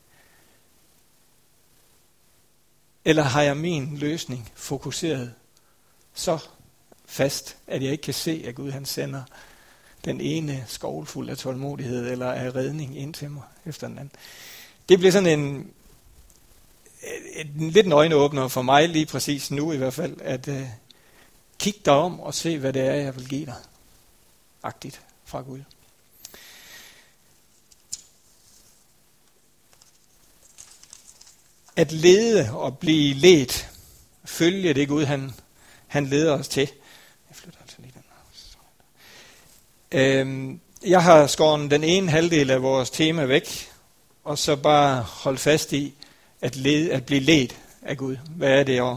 Eller 3.04 3.22
har 3.22 3.42
jeg 3.42 3.56
min 3.56 3.96
løsning 3.96 4.52
fokuseret 4.54 5.34
så 6.16 6.38
fast, 7.06 7.56
at 7.66 7.82
jeg 7.82 7.92
ikke 7.92 8.02
kan 8.02 8.14
se, 8.14 8.44
at 8.46 8.54
Gud 8.54 8.70
han 8.70 8.85
sender 8.85 9.23
den 10.04 10.20
ene 10.20 10.64
skovlfuld 10.68 11.30
af 11.30 11.38
tålmodighed 11.38 12.11
eller 12.11 12.32
af 12.32 12.54
redning 12.54 12.99
ind 12.99 13.14
til 13.14 13.30
mig 13.30 13.42
efter 13.66 13.88
den 13.88 13.99
anden. 13.99 14.12
Det 14.88 14.99
bliver 14.99 15.12
sådan 15.12 15.40
en, 15.40 15.70
en, 17.35 17.46
en 17.61 17.70
lidt 17.70 17.87
en 17.87 17.92
øjenåbner 17.92 18.49
for 18.49 18.62
mig 18.62 18.88
lige 18.88 19.06
præcis 19.06 19.50
nu 19.50 19.73
i 19.73 19.76
hvert 19.76 19.94
fald, 19.94 20.20
at 20.20 20.49
øh, 20.49 20.61
uh, 20.61 20.68
kigge 21.58 21.80
dig 21.85 21.92
om 21.92 22.20
og 22.20 22.35
se, 22.35 22.58
hvad 22.58 22.73
det 22.73 22.82
er, 22.82 22.94
jeg 22.94 23.16
vil 23.16 23.28
give 23.28 23.46
dig. 23.46 23.54
agtigt 24.62 25.00
fra 25.25 25.40
Gud. 25.40 25.61
At 31.76 31.92
lede 31.92 32.52
og 32.52 32.78
blive 32.78 33.14
ledt, 33.14 33.70
følge 34.25 34.75
det 34.75 34.88
Gud, 34.88 35.04
han, 35.04 35.35
han 35.96 36.06
leder 36.06 36.32
os 36.32 36.48
til. 36.48 36.68
Jeg 37.28 37.36
flytter 37.36 37.60
altså 37.60 37.76
lige 37.78 37.92
den 37.94 38.02
øhm, 39.92 40.60
Jeg 40.86 41.02
har 41.02 41.26
skåret 41.26 41.70
den 41.70 41.84
ene 41.84 42.10
halvdel 42.10 42.50
af 42.50 42.62
vores 42.62 42.90
tema 42.90 43.24
væk, 43.24 43.68
og 44.24 44.38
så 44.38 44.56
bare 44.56 45.02
holde 45.02 45.38
fast 45.38 45.72
i 45.72 45.94
at, 46.40 46.56
lede, 46.56 46.92
at 46.92 47.06
blive 47.06 47.20
ledt 47.20 47.56
af 47.82 47.96
Gud. 47.96 48.16
Hvad 48.30 48.50
er 48.50 48.62
det 48.62 48.80
at, 48.80 48.96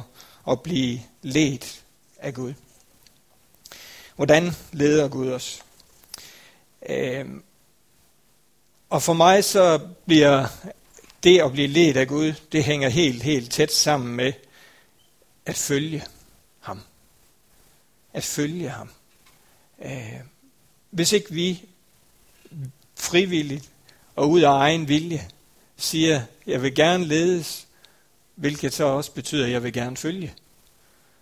at 0.52 0.62
blive 0.62 1.00
ledt 1.22 1.82
af 2.18 2.34
Gud? 2.34 2.54
Hvordan 4.16 4.52
leder 4.72 5.08
Gud 5.08 5.32
os? 5.32 5.62
Øhm, 6.90 7.44
og 8.90 9.04
for 9.04 9.14
mig 9.14 9.44
så 9.44 9.80
bliver 10.06 10.48
det 11.24 11.42
at 11.42 11.52
blive 11.52 11.68
ledt 11.68 11.98
af 11.98 12.08
Gud, 12.08 12.34
det 12.52 12.64
hænger 12.64 12.90
helt, 12.90 13.24
helt 13.24 13.52
tæt 13.52 13.72
sammen 13.72 14.16
med 14.16 14.34
at 15.46 15.56
følge. 15.58 16.04
At 18.14 18.24
følge 18.24 18.70
ham. 18.70 18.90
Øh, 19.86 20.20
hvis 20.90 21.12
ikke 21.12 21.34
vi 21.34 21.66
frivilligt 22.96 23.70
og 24.16 24.30
ud 24.30 24.42
af 24.42 24.52
egen 24.52 24.88
vilje 24.88 25.28
siger, 25.78 26.22
jeg 26.48 26.62
vil 26.62 26.76
gerne 26.76 27.06
ledes, 27.06 27.68
hvilket 28.36 28.74
så 28.74 28.84
også 28.84 29.12
betyder, 29.12 29.46
at 29.46 29.52
jeg 29.52 29.64
vil 29.64 29.74
gerne 29.74 29.98
følge, 29.98 30.34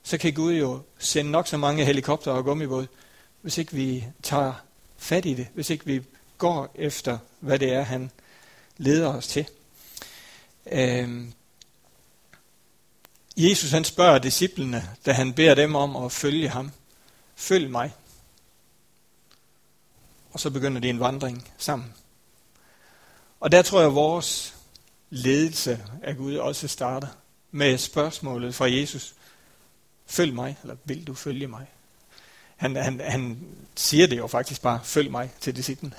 så 0.04 0.18
kan 0.18 0.34
Gud 0.34 0.54
jo 0.54 0.82
sende 0.98 1.32
nok 1.32 1.48
så 1.48 1.58
mange 1.58 1.86
helikopter 1.86 2.32
og 2.32 2.44
gummibåd, 2.44 2.88
hvis 3.42 3.58
ikke 3.58 3.74
vi 3.74 4.06
tager 4.24 4.54
fat 4.98 5.26
i 5.26 5.34
det, 5.34 5.48
hvis 5.54 5.70
ikke 5.70 5.86
vi 5.86 6.02
går 6.38 6.72
efter, 6.76 7.18
hvad 7.40 7.60
det 7.60 7.74
er, 7.74 7.82
han 7.82 8.12
leder 8.78 9.08
os 9.08 9.28
til. 9.28 9.48
Øhm, 10.72 11.34
Jesus 13.38 13.72
han 13.72 13.84
spørger 13.84 14.20
disciplene, 14.20 14.90
da 15.06 15.12
han 15.12 15.34
beder 15.34 15.56
dem 15.56 15.76
om 15.76 15.96
at 15.96 16.12
følge 16.12 16.50
ham. 16.50 16.72
Følg 17.36 17.70
mig. 17.70 17.94
Og 20.32 20.40
så 20.40 20.50
begynder 20.50 20.82
de 20.82 20.90
en 20.90 21.00
vandring 21.00 21.52
sammen. 21.58 21.94
Og 23.40 23.52
der 23.52 23.62
tror 23.62 23.80
jeg, 23.80 23.88
at 23.88 23.96
vores 23.96 24.56
ledelse 25.10 25.84
af 26.04 26.18
Gud 26.18 26.36
også 26.36 26.68
starter 26.68 27.08
med 27.52 27.78
spørgsmålet 27.78 28.56
fra 28.56 28.72
Jesus. 28.72 29.16
Følg 30.08 30.34
mig, 30.34 30.58
eller 30.62 30.76
vil 30.84 31.08
du 31.08 31.14
følge 31.14 31.48
mig? 31.48 31.66
Han, 32.56 32.76
han, 32.76 33.02
han 33.04 33.40
siger 33.76 34.08
det 34.08 34.18
jo 34.18 34.28
faktisk 34.28 34.62
bare, 34.62 34.80
følg 34.84 35.12
mig 35.12 35.32
til 35.40 35.56
disciplen. 35.56 35.94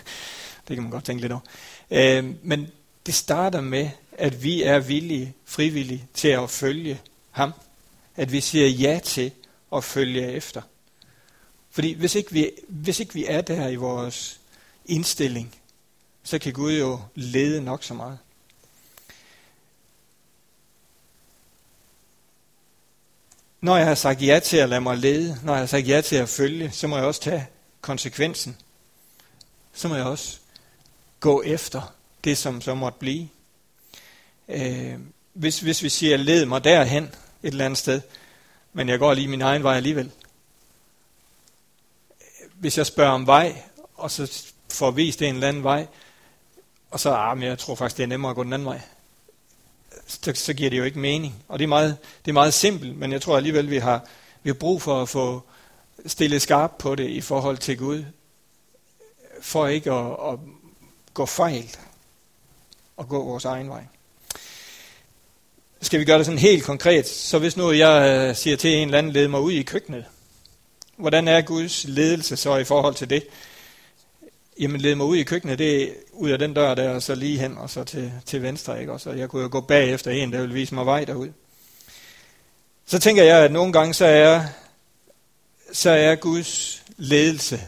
det 0.68 0.76
kan 0.76 0.82
man 0.82 0.90
godt 0.90 1.04
tænke 1.04 1.20
lidt 1.20 1.32
over. 1.32 1.42
Øh, 1.90 2.34
men 2.42 2.70
det 3.06 3.14
starter 3.14 3.60
med, 3.60 3.90
at 4.12 4.42
vi 4.42 4.62
er 4.62 4.78
villige, 4.78 5.34
frivillige 5.44 6.08
til 6.14 6.28
at 6.28 6.50
følge 6.50 7.00
ham. 7.30 7.52
At 8.16 8.32
vi 8.32 8.40
siger 8.40 8.68
ja 8.68 9.00
til 9.04 9.32
at 9.72 9.84
følge 9.84 10.32
efter. 10.32 10.62
Fordi 11.70 11.92
hvis 11.92 12.14
ikke 12.14 12.32
vi, 12.32 12.50
hvis 12.68 13.00
ikke 13.00 13.14
vi 13.14 13.24
er 13.26 13.40
der 13.40 13.68
i 13.68 13.76
vores 13.76 14.40
indstilling, 14.86 15.54
så 16.22 16.38
kan 16.38 16.52
Gud 16.52 16.72
jo 16.72 17.00
lede 17.14 17.64
nok 17.64 17.84
så 17.84 17.94
meget. 17.94 18.18
Når 23.60 23.76
jeg 23.76 23.86
har 23.86 23.94
sagt 23.94 24.22
ja 24.22 24.40
til 24.44 24.56
at 24.56 24.68
lade 24.68 24.80
mig 24.80 24.98
lede, 24.98 25.38
når 25.42 25.52
jeg 25.52 25.60
har 25.60 25.66
sagt 25.66 25.88
ja 25.88 26.00
til 26.00 26.16
at 26.16 26.28
følge, 26.28 26.70
så 26.70 26.86
må 26.86 26.96
jeg 26.96 27.04
også 27.04 27.20
tage 27.20 27.46
konsekvensen. 27.80 28.56
Så 29.72 29.88
må 29.88 29.94
jeg 29.94 30.04
også 30.04 30.38
gå 31.20 31.42
efter 31.42 31.94
det, 32.24 32.38
som 32.38 32.60
så 32.60 32.74
måtte 32.74 32.98
blive. 32.98 33.28
Øh, 34.48 34.94
hvis, 35.32 35.60
hvis 35.60 35.82
vi 35.82 35.88
siger, 35.88 36.16
led 36.16 36.46
mig 36.46 36.64
derhen 36.64 37.04
et 37.04 37.12
eller 37.42 37.64
andet 37.64 37.78
sted, 37.78 38.00
men 38.72 38.88
jeg 38.88 38.98
går 38.98 39.14
lige 39.14 39.28
min 39.28 39.42
egen 39.42 39.62
vej 39.62 39.76
alligevel. 39.76 40.10
Hvis 42.54 42.78
jeg 42.78 42.86
spørger 42.86 43.12
om 43.12 43.26
vej, 43.26 43.62
og 43.94 44.10
så 44.10 44.44
får 44.70 44.90
vist 44.90 45.22
en 45.22 45.34
eller 45.34 45.48
anden 45.48 45.64
vej, 45.64 45.86
og 46.90 47.00
så, 47.00 47.10
ah, 47.10 47.38
men 47.38 47.48
jeg 47.48 47.58
tror 47.58 47.74
faktisk, 47.74 47.96
det 47.96 48.02
er 48.02 48.06
nemmere 48.06 48.30
at 48.30 48.36
gå 48.36 48.44
den 48.44 48.52
anden 48.52 48.66
vej, 48.66 48.80
så, 50.06 50.32
så 50.34 50.54
giver 50.54 50.70
det 50.70 50.78
jo 50.78 50.84
ikke 50.84 50.98
mening. 50.98 51.44
Og 51.48 51.58
det 51.58 51.64
er 51.64 51.68
meget, 51.68 51.96
det 52.24 52.30
er 52.30 52.34
meget 52.34 52.54
simpelt, 52.54 52.96
men 52.96 53.12
jeg 53.12 53.22
tror 53.22 53.36
alligevel, 53.36 53.70
vi 53.70 53.78
har, 53.78 54.06
vi 54.42 54.50
har 54.50 54.54
brug 54.54 54.82
for 54.82 55.02
at 55.02 55.08
få 55.08 55.42
stillet 56.06 56.42
skarpt 56.42 56.78
på 56.78 56.94
det 56.94 57.08
i 57.08 57.20
forhold 57.20 57.58
til 57.58 57.78
Gud, 57.78 58.04
for 59.40 59.66
ikke 59.66 59.92
at, 59.92 60.06
at 60.32 60.38
gå 61.14 61.26
fejl 61.26 61.76
og 62.96 63.08
gå 63.08 63.24
vores 63.24 63.44
egen 63.44 63.68
vej. 63.68 63.84
Skal 65.80 66.00
vi 66.00 66.04
gøre 66.04 66.18
det 66.18 66.26
sådan 66.26 66.38
helt 66.38 66.64
konkret, 66.64 67.08
så 67.08 67.38
hvis 67.38 67.56
nu 67.56 67.72
jeg 67.72 68.28
øh, 68.28 68.36
siger 68.36 68.56
til 68.56 68.70
en 68.70 68.88
eller 68.88 68.98
anden, 68.98 69.12
led 69.12 69.28
mig 69.28 69.40
ud 69.40 69.52
i 69.52 69.62
køkkenet, 69.62 70.04
hvordan 70.96 71.28
er 71.28 71.40
Guds 71.40 71.84
ledelse 71.88 72.36
så 72.36 72.56
i 72.56 72.64
forhold 72.64 72.94
til 72.94 73.10
det? 73.10 73.26
Jamen 74.60 74.80
led 74.80 74.94
mig 74.94 75.06
ud 75.06 75.16
i 75.16 75.22
køkkenet, 75.22 75.58
det 75.58 75.82
er 75.82 75.88
ud 76.12 76.30
af 76.30 76.38
den 76.38 76.54
dør 76.54 76.74
der, 76.74 76.90
og 76.90 77.02
så 77.02 77.14
lige 77.14 77.38
hen, 77.38 77.58
og 77.58 77.70
så 77.70 77.84
til, 77.84 78.12
til 78.26 78.42
venstre, 78.42 78.80
ikke? 78.80 78.92
Og 78.92 79.00
så 79.00 79.10
jeg 79.10 79.28
kunne 79.28 79.42
jo 79.42 79.48
gå 79.52 79.60
bagefter 79.60 80.10
en, 80.10 80.32
der 80.32 80.40
vil 80.40 80.54
vise 80.54 80.74
mig 80.74 80.86
vej 80.86 81.04
derud. 81.04 81.28
Så 82.86 82.98
tænker 82.98 83.22
jeg, 83.22 83.44
at 83.44 83.52
nogle 83.52 83.72
gange 83.72 83.94
så 83.94 84.04
er, 84.04 84.44
så 85.72 85.90
er 85.90 86.14
Guds 86.14 86.82
ledelse 86.96 87.60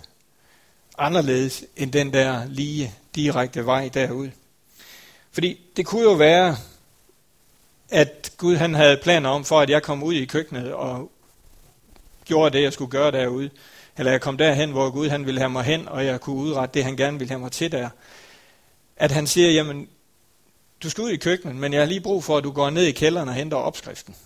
anderledes 0.98 1.64
end 1.76 1.92
den 1.92 2.12
der 2.12 2.46
lige 2.48 2.94
direkte 3.14 3.66
vej 3.66 3.90
derud. 3.94 4.30
Fordi 5.36 5.60
det 5.76 5.86
kunne 5.86 6.02
jo 6.02 6.12
være, 6.12 6.56
at 7.88 8.32
Gud 8.36 8.56
han 8.56 8.74
havde 8.74 9.00
planer 9.02 9.30
om, 9.30 9.44
for 9.44 9.60
at 9.60 9.70
jeg 9.70 9.82
kom 9.82 10.02
ud 10.02 10.14
i 10.14 10.24
køkkenet 10.24 10.72
og 10.72 11.10
gjorde 12.24 12.56
det, 12.56 12.62
jeg 12.62 12.72
skulle 12.72 12.90
gøre 12.90 13.10
derude. 13.10 13.50
Eller 13.96 14.12
jeg 14.12 14.20
kom 14.20 14.36
derhen, 14.36 14.70
hvor 14.70 14.90
Gud 14.90 15.08
han 15.08 15.26
ville 15.26 15.40
have 15.40 15.50
mig 15.50 15.64
hen, 15.64 15.88
og 15.88 16.06
jeg 16.06 16.20
kunne 16.20 16.36
udrette 16.36 16.74
det, 16.74 16.84
han 16.84 16.96
gerne 16.96 17.18
ville 17.18 17.30
have 17.30 17.40
mig 17.40 17.52
til 17.52 17.72
der. 17.72 17.88
At 18.96 19.10
han 19.10 19.26
siger, 19.26 19.50
jamen, 19.50 19.88
du 20.82 20.90
skal 20.90 21.04
ud 21.04 21.10
i 21.10 21.16
køkkenet, 21.16 21.56
men 21.56 21.72
jeg 21.72 21.80
har 21.80 21.86
lige 21.86 22.00
brug 22.00 22.24
for, 22.24 22.36
at 22.36 22.44
du 22.44 22.50
går 22.50 22.70
ned 22.70 22.84
i 22.84 22.92
kælderen 22.92 23.28
og 23.28 23.34
henter 23.34 23.56
opskriften. 23.56 24.16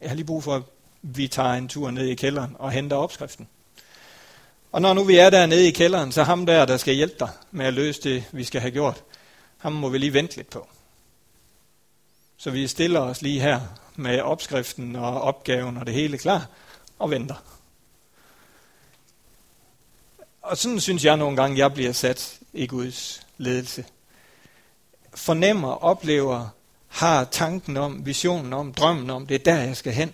Jeg 0.00 0.10
har 0.10 0.14
lige 0.14 0.26
brug 0.26 0.44
for, 0.44 0.54
at 0.54 0.62
vi 1.02 1.28
tager 1.28 1.52
en 1.52 1.68
tur 1.68 1.90
ned 1.90 2.06
i 2.06 2.14
kælderen 2.14 2.56
og 2.58 2.70
henter 2.70 2.96
opskriften. 2.96 3.48
Og 4.74 4.82
når 4.82 4.94
nu 4.94 5.04
vi 5.04 5.16
er 5.16 5.30
der 5.30 5.46
nede 5.46 5.68
i 5.68 5.70
kælderen, 5.70 6.12
så 6.12 6.22
ham 6.22 6.46
der, 6.46 6.64
der 6.64 6.76
skal 6.76 6.94
hjælpe 6.94 7.14
dig 7.18 7.28
med 7.50 7.66
at 7.66 7.74
løse 7.74 8.02
det, 8.02 8.24
vi 8.32 8.44
skal 8.44 8.60
have 8.60 8.70
gjort, 8.70 9.02
ham 9.58 9.72
må 9.72 9.88
vi 9.88 9.98
lige 9.98 10.12
vente 10.12 10.36
lidt 10.36 10.50
på. 10.50 10.68
Så 12.36 12.50
vi 12.50 12.66
stiller 12.66 13.00
os 13.00 13.22
lige 13.22 13.40
her 13.40 13.60
med 13.96 14.20
opskriften 14.20 14.96
og 14.96 15.20
opgaven 15.20 15.76
og 15.76 15.86
det 15.86 15.94
hele 15.94 16.18
klar 16.18 16.48
og 16.98 17.10
venter. 17.10 17.34
Og 20.42 20.58
sådan 20.58 20.80
synes 20.80 21.04
jeg 21.04 21.16
nogle 21.16 21.36
gange, 21.36 21.58
jeg 21.58 21.74
bliver 21.74 21.92
sat 21.92 22.38
i 22.52 22.66
Guds 22.66 23.26
ledelse. 23.38 23.84
Fornemmer, 25.14 25.84
oplever, 25.84 26.48
har 26.88 27.24
tanken 27.24 27.76
om, 27.76 28.06
visionen 28.06 28.52
om, 28.52 28.74
drømmen 28.74 29.10
om, 29.10 29.26
det 29.26 29.34
er 29.34 29.44
der, 29.44 29.62
jeg 29.62 29.76
skal 29.76 29.92
hen. 29.92 30.12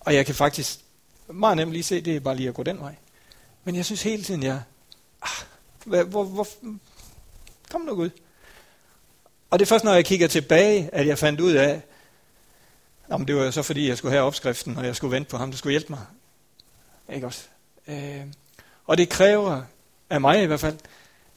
Og 0.00 0.14
jeg 0.14 0.26
kan 0.26 0.34
faktisk 0.34 0.78
meget 1.26 1.56
nemt 1.56 1.72
lige 1.72 1.82
se, 1.82 2.00
det 2.00 2.16
er 2.16 2.20
bare 2.20 2.36
lige 2.36 2.48
at 2.48 2.54
gå 2.54 2.62
den 2.62 2.80
vej. 2.80 2.94
Men 3.64 3.76
jeg 3.76 3.84
synes 3.84 4.02
hele 4.02 4.22
tiden, 4.22 4.42
jeg... 4.42 4.62
Ah, 5.22 5.46
hvor, 5.84 6.02
hvor, 6.02 6.24
hvor, 6.24 6.48
kom 7.70 7.80
nu 7.80 7.94
Gud. 7.94 8.10
Og 9.50 9.58
det 9.58 9.64
er 9.64 9.68
først, 9.68 9.84
når 9.84 9.94
jeg 9.94 10.04
kigger 10.04 10.28
tilbage, 10.28 10.90
at 10.92 11.06
jeg 11.06 11.18
fandt 11.18 11.40
ud 11.40 11.52
af, 11.52 11.82
Jamen, 13.12 13.28
det 13.28 13.36
var 13.36 13.50
så 13.50 13.62
fordi, 13.62 13.88
jeg 13.88 13.98
skulle 13.98 14.12
have 14.12 14.24
opskriften, 14.24 14.76
og 14.76 14.86
jeg 14.86 14.96
skulle 14.96 15.14
vente 15.14 15.30
på 15.30 15.36
ham, 15.36 15.50
der 15.50 15.58
skulle 15.58 15.72
hjælpe 15.72 15.92
mig. 15.92 16.00
Ikke 17.08 17.26
også? 17.26 17.44
Øh, 17.86 18.26
og 18.86 18.98
det 18.98 19.08
kræver, 19.08 19.62
af 20.10 20.20
mig 20.20 20.42
i 20.42 20.46
hvert 20.46 20.60
fald, 20.60 20.78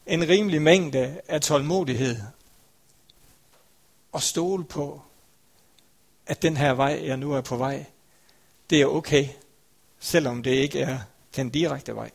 en 0.05 0.27
rimelig 0.27 0.61
mængde 0.61 1.21
af 1.27 1.41
tålmodighed. 1.41 2.17
Og 4.11 4.21
stole 4.21 4.63
på, 4.63 5.01
at 6.27 6.41
den 6.41 6.57
her 6.57 6.73
vej, 6.73 7.01
jeg 7.03 7.17
nu 7.17 7.33
er 7.33 7.41
på 7.41 7.57
vej, 7.57 7.85
det 8.69 8.81
er 8.81 8.85
okay, 8.85 9.27
selvom 9.99 10.43
det 10.43 10.51
ikke 10.51 10.79
er 10.79 10.99
den 11.35 11.49
direkte 11.49 11.95
vej. 11.95 12.11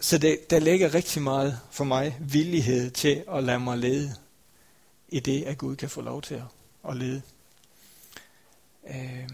Så 0.00 0.18
det, 0.18 0.50
der 0.50 0.58
ligger 0.58 0.94
rigtig 0.94 1.22
meget 1.22 1.60
for 1.70 1.84
mig 1.84 2.16
villighed 2.20 2.90
til 2.90 3.24
at 3.34 3.44
lade 3.44 3.60
mig 3.60 3.78
lede 3.78 4.14
i 5.08 5.20
det, 5.20 5.42
at 5.42 5.58
Gud 5.58 5.76
kan 5.76 5.88
få 5.90 6.00
lov 6.00 6.22
til 6.22 6.34
at, 6.34 6.42
at 6.88 6.96
lede. 6.96 7.22
Øh, 8.88 9.28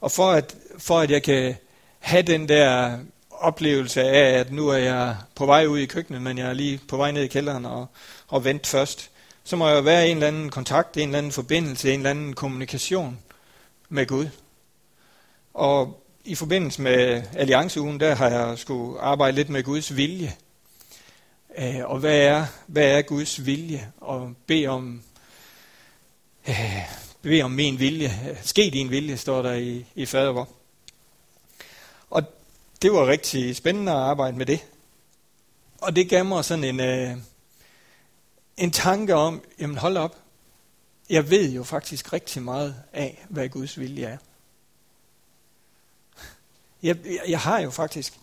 og 0.00 0.12
for 0.12 0.30
at, 0.30 0.56
for 0.78 1.00
at 1.00 1.10
jeg 1.10 1.22
kan 1.22 1.54
have 1.98 2.22
den 2.22 2.48
der 2.48 2.98
oplevelse 3.30 4.02
af, 4.02 4.38
at 4.38 4.52
nu 4.52 4.68
er 4.68 4.76
jeg 4.76 5.16
på 5.34 5.46
vej 5.46 5.66
ud 5.66 5.78
i 5.78 5.86
køkkenet, 5.86 6.22
men 6.22 6.38
jeg 6.38 6.48
er 6.48 6.52
lige 6.52 6.80
på 6.88 6.96
vej 6.96 7.10
ned 7.10 7.22
i 7.22 7.26
kælderen 7.28 7.66
og, 7.66 7.86
og 8.28 8.44
vent 8.44 8.66
først, 8.66 9.10
så 9.44 9.56
må 9.56 9.68
jeg 9.68 9.84
være 9.84 10.08
en 10.08 10.16
eller 10.16 10.28
anden 10.28 10.50
kontakt, 10.50 10.96
en 10.96 11.08
eller 11.08 11.18
anden 11.18 11.32
forbindelse, 11.32 11.92
en 11.92 12.00
eller 12.00 12.10
anden 12.10 12.34
kommunikation 12.34 13.18
med 13.88 14.06
Gud. 14.06 14.28
Og 15.54 16.04
i 16.24 16.34
forbindelse 16.34 16.82
med 16.82 17.22
Allianceugen, 17.36 18.00
der 18.00 18.14
har 18.14 18.28
jeg 18.28 18.58
skulle 18.58 19.00
arbejde 19.00 19.36
lidt 19.36 19.48
med 19.48 19.62
Guds 19.62 19.96
vilje. 19.96 20.36
Øh, 21.58 21.80
og 21.84 21.98
hvad 21.98 22.18
er, 22.18 22.46
hvad 22.66 22.98
er 22.98 23.02
Guds 23.02 23.46
vilje? 23.46 23.92
Og 24.00 24.32
bede 24.46 24.66
om, 24.66 25.02
øh, 26.48 26.82
bede 27.22 27.42
om 27.42 27.50
min 27.50 27.78
vilje. 27.78 28.38
Ske 28.42 28.70
din 28.72 28.90
vilje, 28.90 29.16
står 29.16 29.42
der 29.42 29.52
i, 29.52 29.86
i 29.94 30.06
fadervor. 30.06 30.48
Og 32.10 32.22
det 32.82 32.92
var 32.92 33.06
rigtig 33.06 33.56
spændende 33.56 33.92
at 33.92 33.98
arbejde 33.98 34.36
med 34.36 34.46
det. 34.46 34.66
Og 35.80 35.96
det 35.96 36.10
gav 36.10 36.24
mig 36.24 36.44
sådan 36.44 36.64
en, 36.64 36.80
øh, 36.80 37.16
en 38.56 38.70
tanke 38.70 39.14
om, 39.14 39.42
jamen 39.60 39.78
hold 39.78 39.96
op, 39.96 40.16
jeg 41.10 41.30
ved 41.30 41.50
jo 41.50 41.64
faktisk 41.64 42.12
rigtig 42.12 42.42
meget 42.42 42.76
af, 42.92 43.24
hvad 43.28 43.48
Guds 43.48 43.78
vilje 43.78 44.04
er. 44.06 44.18
Jeg, 46.82 46.96
jeg 47.28 47.40
har 47.40 47.60
jo 47.60 47.70
faktisk 47.70 48.14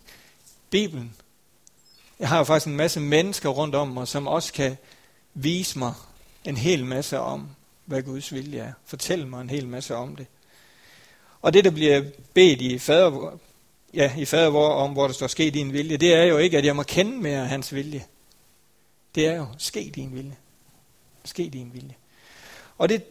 Bibelen. 0.69 1.15
Jeg 2.19 2.29
har 2.29 2.37
jo 2.37 2.43
faktisk 2.43 2.67
en 2.67 2.75
masse 2.75 2.99
mennesker 2.99 3.49
rundt 3.49 3.75
om 3.75 3.87
mig, 3.87 4.07
som 4.07 4.27
også 4.27 4.53
kan 4.53 4.77
vise 5.33 5.79
mig 5.79 5.93
en 6.45 6.57
hel 6.57 6.85
masse 6.85 7.19
om, 7.19 7.49
hvad 7.85 8.01
Guds 8.01 8.33
vilje 8.33 8.59
er. 8.59 8.73
Fortælle 8.85 9.27
mig 9.27 9.41
en 9.41 9.49
hel 9.49 9.67
masse 9.67 9.95
om 9.95 10.15
det. 10.15 10.27
Og 11.41 11.53
det, 11.53 11.65
der 11.65 11.71
bliver 11.71 12.03
bedt 12.33 12.61
i 12.61 12.79
fader, 12.79 13.39
ja, 13.93 14.11
i 14.17 14.25
fader 14.25 14.51
om, 14.51 14.91
hvor 14.91 15.07
der 15.07 15.13
står 15.13 15.27
ske 15.27 15.51
din 15.51 15.73
vilje, 15.73 15.97
det 15.97 16.13
er 16.13 16.23
jo 16.23 16.37
ikke, 16.37 16.57
at 16.57 16.65
jeg 16.65 16.75
må 16.75 16.83
kende 16.83 17.17
mere 17.17 17.47
hans 17.47 17.73
vilje. 17.73 18.05
Det 19.15 19.27
er 19.27 19.35
jo, 19.35 19.47
ske 19.57 19.91
din 19.95 20.15
vilje. 20.15 20.35
Ske 21.25 21.49
din 21.53 21.71
vilje. 21.73 21.95
Og 22.77 22.89
det 22.89 23.03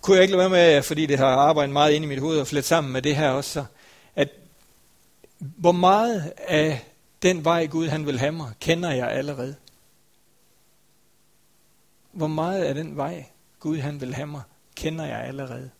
kunne 0.00 0.16
jeg 0.16 0.22
ikke 0.22 0.36
lade 0.36 0.50
være 0.50 0.74
med, 0.74 0.82
fordi 0.82 1.06
det 1.06 1.18
har 1.18 1.26
arbejdet 1.26 1.72
meget 1.72 1.92
ind 1.92 2.04
i 2.04 2.08
mit 2.08 2.20
hoved 2.20 2.40
og 2.40 2.46
flet 2.46 2.64
sammen 2.64 2.92
med 2.92 3.02
det 3.02 3.16
her 3.16 3.30
også, 3.30 3.50
så, 3.50 3.64
hvor 5.42 5.72
meget 5.72 6.32
af 6.36 6.92
den 7.22 7.44
vej 7.44 7.66
Gud 7.66 7.88
han 7.88 8.06
vil 8.06 8.18
have 8.18 8.32
mig, 8.32 8.52
kender 8.60 8.90
jeg 8.90 9.10
allerede. 9.10 9.56
Hvor 12.12 12.26
meget 12.26 12.64
af 12.64 12.74
den 12.74 12.96
vej 12.96 13.26
Gud 13.60 13.78
han 13.78 14.00
vil 14.00 14.14
have 14.14 14.26
mig, 14.26 14.42
kender 14.74 15.04
jeg 15.04 15.20
allerede. 15.20 15.70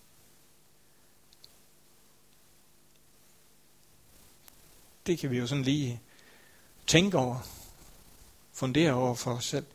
Det 5.07 5.19
kan 5.19 5.31
vi 5.31 5.38
jo 5.38 5.47
sådan 5.47 5.64
lige 5.64 6.00
tænke 6.87 7.19
over, 7.19 7.38
fundere 8.52 8.92
over 8.92 9.14
for 9.14 9.35
os 9.35 9.45
selv. 9.45 9.66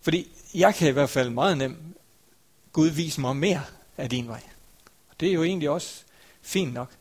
Fordi 0.00 0.32
jeg 0.54 0.74
kan 0.74 0.88
i 0.88 0.92
hvert 0.92 1.10
fald 1.10 1.30
meget 1.30 1.58
nemt 1.58 1.78
Gud 2.72 2.88
vise 2.88 3.20
mig 3.20 3.36
mere 3.36 3.64
af 3.96 4.10
din 4.10 4.28
vej. 4.28 4.42
Det 5.20 5.28
er 5.28 5.32
jo 5.32 5.42
egentlig 5.42 5.70
også 5.70 6.04
fint 6.42 6.72
nok. 6.72 6.97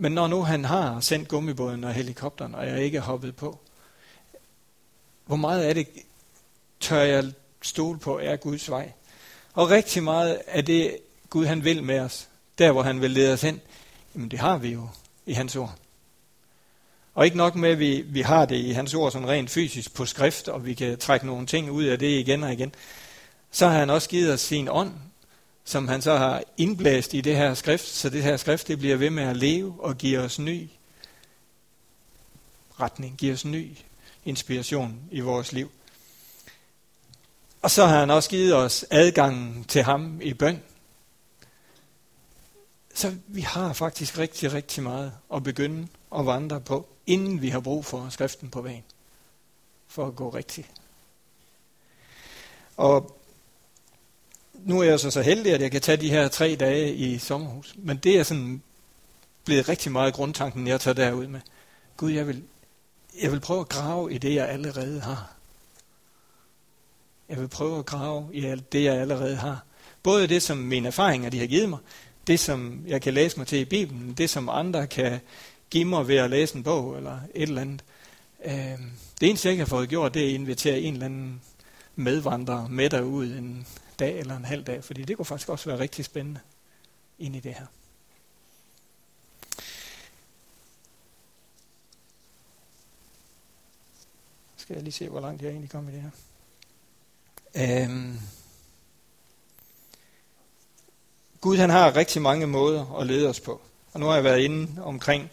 Men 0.00 0.12
når 0.12 0.26
nu 0.26 0.42
han 0.42 0.64
har 0.64 1.00
sendt 1.00 1.28
gummibåden 1.28 1.84
og 1.84 1.92
helikopteren, 1.92 2.54
og 2.54 2.66
jeg 2.66 2.82
ikke 2.82 2.98
er 2.98 3.02
hoppet 3.02 3.36
på, 3.36 3.58
hvor 5.26 5.36
meget 5.36 5.62
af 5.62 5.74
det 5.74 5.88
tør 6.80 7.00
jeg 7.00 7.32
stole 7.62 7.98
på 7.98 8.18
er 8.18 8.36
Guds 8.36 8.70
vej? 8.70 8.92
Og 9.52 9.70
rigtig 9.70 10.02
meget 10.02 10.40
af 10.46 10.64
det, 10.64 10.96
Gud 11.30 11.46
han 11.46 11.64
vil 11.64 11.82
med 11.82 12.00
os, 12.00 12.28
der 12.58 12.72
hvor 12.72 12.82
han 12.82 13.00
vil 13.00 13.10
lede 13.10 13.32
os 13.32 13.42
hen, 13.42 13.60
jamen 14.14 14.28
det 14.28 14.38
har 14.38 14.58
vi 14.58 14.68
jo 14.68 14.88
i 15.26 15.32
hans 15.32 15.56
ord. 15.56 15.74
Og 17.14 17.24
ikke 17.24 17.36
nok 17.36 17.54
med, 17.54 17.70
at 17.70 17.78
vi, 17.78 18.00
vi 18.00 18.20
har 18.20 18.44
det 18.44 18.56
i 18.56 18.70
hans 18.70 18.94
ord 18.94 19.12
sådan 19.12 19.28
rent 19.28 19.50
fysisk 19.50 19.94
på 19.94 20.06
skrift, 20.06 20.48
og 20.48 20.66
vi 20.66 20.74
kan 20.74 20.98
trække 20.98 21.26
nogle 21.26 21.46
ting 21.46 21.70
ud 21.70 21.84
af 21.84 21.98
det 21.98 22.18
igen 22.18 22.42
og 22.42 22.52
igen. 22.52 22.74
Så 23.50 23.68
har 23.68 23.78
han 23.78 23.90
også 23.90 24.08
givet 24.08 24.32
os 24.32 24.40
sin 24.40 24.68
ånd, 24.70 24.92
som 25.64 25.88
han 25.88 26.02
så 26.02 26.16
har 26.16 26.42
indblæst 26.56 27.14
i 27.14 27.20
det 27.20 27.36
her 27.36 27.54
skrift, 27.54 27.86
så 27.86 28.10
det 28.10 28.22
her 28.22 28.36
skrift 28.36 28.68
det 28.68 28.78
bliver 28.78 28.96
ved 28.96 29.10
med 29.10 29.24
at 29.24 29.36
leve 29.36 29.76
og 29.78 29.98
give 29.98 30.18
os 30.18 30.38
ny 30.38 30.68
retning, 32.80 33.16
give 33.16 33.32
os 33.32 33.44
ny 33.44 33.76
inspiration 34.24 35.00
i 35.10 35.20
vores 35.20 35.52
liv. 35.52 35.70
Og 37.62 37.70
så 37.70 37.86
har 37.86 37.98
han 37.98 38.10
også 38.10 38.30
givet 38.30 38.54
os 38.54 38.84
adgangen 38.90 39.64
til 39.64 39.82
ham 39.82 40.20
i 40.22 40.34
bøn. 40.34 40.62
Så 42.94 43.16
vi 43.26 43.40
har 43.40 43.72
faktisk 43.72 44.18
rigtig, 44.18 44.52
rigtig 44.52 44.82
meget 44.82 45.12
at 45.34 45.42
begynde 45.42 45.88
at 46.16 46.26
vandre 46.26 46.60
på, 46.60 46.88
inden 47.06 47.42
vi 47.42 47.48
har 47.48 47.60
brug 47.60 47.84
for 47.84 48.08
skriften 48.08 48.50
på 48.50 48.62
vejen, 48.62 48.84
for 49.88 50.06
at 50.06 50.16
gå 50.16 50.28
rigtigt. 50.28 50.70
Og 52.76 53.19
nu 54.64 54.80
er 54.80 54.84
jeg 54.84 55.00
så 55.00 55.10
så 55.10 55.22
heldig, 55.22 55.54
at 55.54 55.60
jeg 55.60 55.70
kan 55.70 55.80
tage 55.80 55.96
de 55.96 56.10
her 56.10 56.28
tre 56.28 56.56
dage 56.60 56.94
i 56.94 57.18
sommerhus. 57.18 57.74
Men 57.78 57.96
det 57.96 58.18
er 58.18 58.22
sådan 58.22 58.62
blevet 59.44 59.68
rigtig 59.68 59.92
meget 59.92 60.14
grundtanken, 60.14 60.66
jeg 60.66 60.80
tager 60.80 60.94
derud 60.94 61.26
med. 61.26 61.40
Gud, 61.96 62.10
jeg 62.10 62.26
vil, 62.26 62.42
jeg 63.22 63.32
vil 63.32 63.40
prøve 63.40 63.60
at 63.60 63.68
grave 63.68 64.12
i 64.12 64.18
det, 64.18 64.34
jeg 64.34 64.48
allerede 64.48 65.00
har. 65.00 65.32
Jeg 67.28 67.40
vil 67.40 67.48
prøve 67.48 67.78
at 67.78 67.86
grave 67.86 68.28
i 68.32 68.44
alt 68.44 68.72
det, 68.72 68.84
jeg 68.84 68.94
allerede 68.94 69.36
har. 69.36 69.64
Både 70.02 70.26
det, 70.26 70.42
som 70.42 70.58
mine 70.58 70.88
erfaringer 70.88 71.30
de 71.30 71.38
har 71.38 71.46
givet 71.46 71.68
mig, 71.68 71.78
det, 72.26 72.40
som 72.40 72.84
jeg 72.86 73.02
kan 73.02 73.14
læse 73.14 73.36
mig 73.36 73.46
til 73.46 73.58
i 73.58 73.64
Bibelen, 73.64 74.12
det, 74.12 74.30
som 74.30 74.48
andre 74.48 74.86
kan 74.86 75.20
give 75.70 75.84
mig 75.84 76.08
ved 76.08 76.16
at 76.16 76.30
læse 76.30 76.56
en 76.56 76.62
bog 76.62 76.96
eller 76.96 77.18
et 77.34 77.48
eller 77.48 77.60
andet. 77.60 77.84
Øhm, 78.44 78.90
det 79.20 79.28
eneste, 79.28 79.46
jeg 79.46 79.52
ikke 79.52 79.64
har 79.64 79.68
fået 79.68 79.88
gjort, 79.88 80.14
det 80.14 80.22
er 80.22 80.26
at 80.26 80.32
invitere 80.32 80.80
en 80.80 80.92
eller 80.92 81.06
anden 81.06 81.40
medvandrer 81.96 82.68
med 82.68 82.90
derud 82.90 83.26
en 83.26 83.66
dag 84.00 84.18
eller 84.18 84.36
en 84.36 84.44
halv 84.44 84.64
dag, 84.64 84.84
fordi 84.84 85.04
det 85.04 85.16
kunne 85.16 85.26
faktisk 85.26 85.48
også 85.48 85.70
være 85.70 85.78
rigtig 85.78 86.04
spændende 86.04 86.40
ind 87.18 87.36
i 87.36 87.40
det 87.40 87.54
her. 87.54 87.66
Skal 94.56 94.74
jeg 94.74 94.82
lige 94.82 94.92
se, 94.92 95.08
hvor 95.08 95.20
langt 95.20 95.42
jeg 95.42 95.50
egentlig 95.50 95.70
kom 95.70 95.88
i 95.88 95.92
det 95.92 96.02
her. 96.02 96.10
Øhm. 97.54 98.20
Gud 101.40 101.56
han 101.56 101.70
har 101.70 101.96
rigtig 101.96 102.22
mange 102.22 102.46
måder 102.46 102.94
at 103.00 103.06
lede 103.06 103.28
os 103.28 103.40
på. 103.40 103.60
Og 103.92 104.00
nu 104.00 104.06
har 104.06 104.14
jeg 104.14 104.24
været 104.24 104.40
inde 104.40 104.82
omkring 104.82 105.30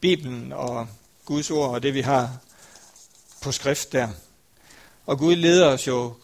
Bibelen 0.00 0.52
og 0.52 0.88
Guds 1.24 1.50
ord 1.50 1.70
og 1.70 1.82
det 1.82 1.94
vi 1.94 2.00
har 2.00 2.38
på 3.42 3.52
skrift 3.52 3.92
der. 3.92 4.08
Og 5.06 5.18
Gud 5.18 5.36
leder 5.36 5.66
os 5.66 5.86
jo 5.86 6.14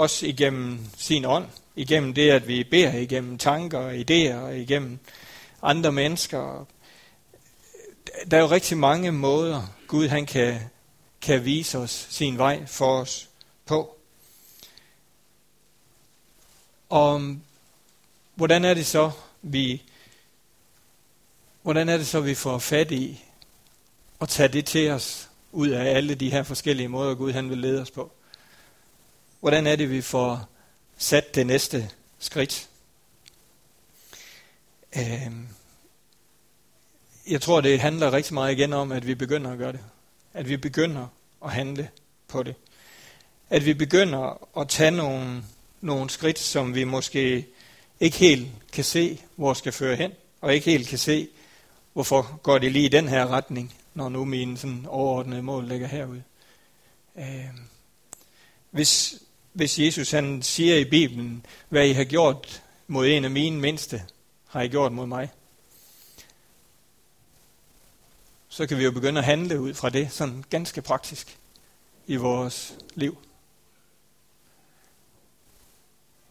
også 0.00 0.26
igennem 0.26 0.78
sin 0.96 1.24
ånd, 1.24 1.46
igennem 1.76 2.14
det, 2.14 2.30
at 2.30 2.48
vi 2.48 2.64
beder, 2.64 2.92
igennem 2.92 3.38
tanker 3.38 3.78
og 3.78 3.94
idéer, 3.94 4.34
og 4.34 4.58
igennem 4.58 4.98
andre 5.62 5.92
mennesker. 5.92 6.66
Der 8.30 8.36
er 8.36 8.40
jo 8.40 8.46
rigtig 8.46 8.78
mange 8.78 9.12
måder, 9.12 9.62
Gud 9.86 10.08
han 10.08 10.26
kan, 10.26 10.60
kan 11.20 11.44
vise 11.44 11.78
os 11.78 12.06
sin 12.10 12.38
vej 12.38 12.66
for 12.66 13.00
os 13.00 13.28
på. 13.66 13.96
Og 16.88 17.36
hvordan 18.34 18.64
er 18.64 18.74
det 18.74 18.86
så, 18.86 19.10
vi, 19.42 19.82
hvordan 21.62 21.88
er 21.88 21.96
det 21.96 22.06
så, 22.06 22.20
vi 22.20 22.34
får 22.34 22.58
fat 22.58 22.90
i 22.90 23.24
at 24.20 24.28
tage 24.28 24.48
det 24.48 24.66
til 24.66 24.90
os 24.90 25.30
ud 25.52 25.68
af 25.68 25.96
alle 25.96 26.14
de 26.14 26.30
her 26.30 26.42
forskellige 26.42 26.88
måder, 26.88 27.14
Gud 27.14 27.32
han 27.32 27.50
vil 27.50 27.58
lede 27.58 27.82
os 27.82 27.90
på? 27.90 28.12
Hvordan 29.40 29.66
er 29.66 29.76
det, 29.76 29.90
vi 29.90 30.02
får 30.02 30.48
sat 30.96 31.34
det 31.34 31.46
næste 31.46 31.90
skridt? 32.18 32.68
Øhm, 34.96 35.48
jeg 37.28 37.40
tror, 37.40 37.60
det 37.60 37.80
handler 37.80 38.12
rigtig 38.12 38.34
meget 38.34 38.52
igen 38.52 38.72
om, 38.72 38.92
at 38.92 39.06
vi 39.06 39.14
begynder 39.14 39.52
at 39.52 39.58
gøre 39.58 39.72
det. 39.72 39.80
At 40.32 40.48
vi 40.48 40.56
begynder 40.56 41.06
at 41.44 41.52
handle 41.52 41.90
på 42.28 42.42
det. 42.42 42.54
At 43.50 43.64
vi 43.64 43.74
begynder 43.74 44.48
at 44.60 44.68
tage 44.68 44.90
nogle, 44.90 45.42
nogle 45.80 46.10
skridt, 46.10 46.38
som 46.38 46.74
vi 46.74 46.84
måske 46.84 47.46
ikke 48.00 48.16
helt 48.16 48.48
kan 48.72 48.84
se, 48.84 49.20
hvor 49.36 49.54
skal 49.54 49.72
føre 49.72 49.96
hen, 49.96 50.12
og 50.40 50.54
ikke 50.54 50.70
helt 50.70 50.88
kan 50.88 50.98
se, 50.98 51.28
hvorfor 51.92 52.40
går 52.42 52.58
det 52.58 52.72
lige 52.72 52.84
i 52.84 52.88
den 52.88 53.08
her 53.08 53.26
retning, 53.26 53.74
når 53.94 54.08
nu 54.08 54.24
mine 54.24 54.58
sådan 54.58 54.86
overordnede 54.88 55.42
mål 55.42 55.68
ligger 55.68 55.86
herude. 55.86 56.22
Øh, 57.18 57.48
hvis, 58.70 59.14
hvis 59.52 59.78
Jesus 59.78 60.10
han 60.10 60.42
siger 60.42 60.76
i 60.76 60.84
Bibelen, 60.84 61.46
hvad 61.68 61.86
I 61.86 61.92
har 61.92 62.04
gjort 62.04 62.62
mod 62.86 63.06
en 63.06 63.24
af 63.24 63.30
mine 63.30 63.60
mindste, 63.60 64.02
har 64.48 64.62
I 64.62 64.68
gjort 64.68 64.92
mod 64.92 65.06
mig. 65.06 65.30
Så 68.48 68.66
kan 68.66 68.78
vi 68.78 68.84
jo 68.84 68.90
begynde 68.90 69.18
at 69.18 69.24
handle 69.24 69.60
ud 69.60 69.74
fra 69.74 69.90
det, 69.90 70.12
sådan 70.12 70.44
ganske 70.50 70.82
praktisk 70.82 71.38
i 72.06 72.16
vores 72.16 72.74
liv. 72.94 73.18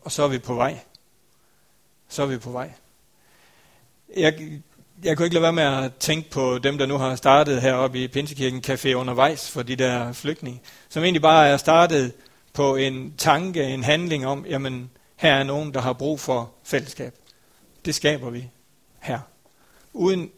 Og 0.01 0.11
så 0.11 0.23
er 0.23 0.27
vi 0.27 0.39
på 0.39 0.53
vej. 0.53 0.79
Så 2.09 2.21
er 2.21 2.25
vi 2.25 2.37
på 2.37 2.51
vej. 2.51 2.73
Jeg, 4.17 4.61
jeg 5.03 5.17
kunne 5.17 5.25
ikke 5.25 5.33
lade 5.33 5.43
være 5.43 5.53
med 5.53 5.63
at 5.63 5.95
tænke 5.95 6.29
på 6.29 6.57
dem, 6.57 6.77
der 6.77 6.85
nu 6.85 6.97
har 6.97 7.15
startet 7.15 7.61
heroppe 7.61 8.03
i 8.03 8.07
Pinsekirken 8.07 8.63
Café 8.67 8.93
undervejs 8.93 9.51
for 9.51 9.63
de 9.63 9.75
der 9.75 10.13
flygtninge, 10.13 10.61
som 10.89 11.03
egentlig 11.03 11.21
bare 11.21 11.47
er 11.47 11.57
startet 11.57 12.13
på 12.53 12.75
en 12.75 13.13
tanke, 13.17 13.63
en 13.63 13.83
handling 13.83 14.27
om, 14.27 14.45
jamen 14.45 14.89
her 15.15 15.33
er 15.33 15.43
nogen, 15.43 15.73
der 15.73 15.81
har 15.81 15.93
brug 15.93 16.19
for 16.19 16.51
fællesskab. 16.63 17.15
Det 17.85 17.95
skaber 17.95 18.29
vi 18.29 18.49
her. 18.99 19.19
uden 19.93 20.31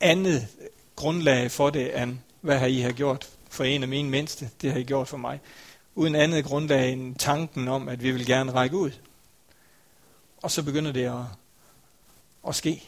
andet 0.00 0.48
grundlag 0.96 1.50
for 1.50 1.70
det, 1.70 2.02
end 2.02 2.18
hvad 2.40 2.58
har 2.58 2.66
I 2.66 2.80
har 2.80 2.92
gjort 2.92 3.28
for 3.50 3.64
en 3.64 3.82
af 3.82 3.88
mine 3.88 4.10
mindste, 4.10 4.50
det 4.62 4.72
har 4.72 4.78
I 4.78 4.84
gjort 4.84 5.08
for 5.08 5.16
mig. 5.16 5.40
Uden 5.94 6.14
andet 6.14 6.44
grundlag 6.44 6.92
end 6.92 7.16
tanken 7.16 7.68
om, 7.68 7.88
at 7.88 8.02
vi 8.02 8.10
vil 8.10 8.26
gerne 8.26 8.52
række 8.52 8.76
ud. 8.76 8.90
Og 10.42 10.50
så 10.50 10.62
begynder 10.62 10.92
det 10.92 11.04
at, 11.04 11.24
at 12.48 12.54
ske. 12.54 12.82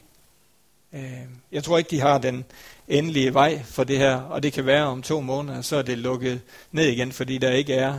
Øh, 0.93 1.27
jeg 1.53 1.65
tror 1.65 1.79
ikke, 1.79 1.91
de 1.91 2.01
har 2.01 2.19
den 2.19 2.45
endelige 2.89 3.35
vej 3.35 3.63
for 3.63 3.85
det 3.85 3.99
her, 3.99 4.17
og 4.17 4.43
det 4.43 4.53
kan 4.53 4.67
være 4.67 4.85
om 4.85 5.03
to 5.03 5.21
måneder, 5.21 5.63
så 5.63 5.77
er 5.77 5.83
det 5.83 5.99
lukket 5.99 6.41
ned 6.73 6.87
igen, 6.87 7.13
fordi 7.13 7.39
der 7.39 7.51
ikke 7.51 7.75
er 7.75 7.99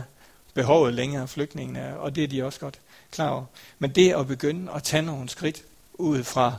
behovet 0.54 0.94
længere, 0.94 1.28
flygtningene, 1.28 1.98
og 1.98 2.14
det 2.14 2.24
er 2.24 2.28
de 2.28 2.44
også 2.44 2.60
godt 2.60 2.80
klar 3.10 3.28
over. 3.28 3.44
Men 3.78 3.90
det 3.90 4.12
at 4.12 4.26
begynde 4.26 4.72
at 4.72 4.82
tage 4.82 5.02
nogle 5.02 5.28
skridt 5.28 5.64
ud 5.94 6.24
fra 6.24 6.56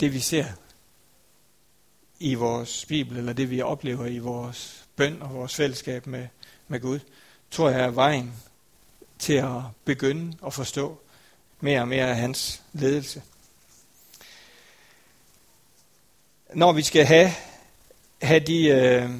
det, 0.00 0.12
vi 0.12 0.18
ser 0.18 0.44
i 2.20 2.34
vores 2.34 2.84
Bibel, 2.88 3.16
eller 3.16 3.32
det, 3.32 3.50
vi 3.50 3.62
oplever 3.62 4.06
i 4.06 4.18
vores 4.18 4.84
bøn 4.96 5.22
og 5.22 5.34
vores 5.34 5.54
fællesskab 5.54 6.06
med, 6.06 6.26
med 6.68 6.80
Gud, 6.80 6.98
tror 7.50 7.70
jeg 7.70 7.80
er 7.80 7.90
vejen 7.90 8.32
til 9.18 9.32
at 9.32 9.62
begynde 9.84 10.36
at 10.46 10.54
forstå 10.54 11.00
mere 11.60 11.80
og 11.80 11.88
mere 11.88 12.10
af 12.10 12.16
hans 12.16 12.62
ledelse. 12.72 13.22
Når 16.54 16.72
vi 16.72 16.82
skal 16.82 17.04
have, 17.04 17.30
have 18.22 18.40
de 18.40 18.68
øh, 18.68 19.10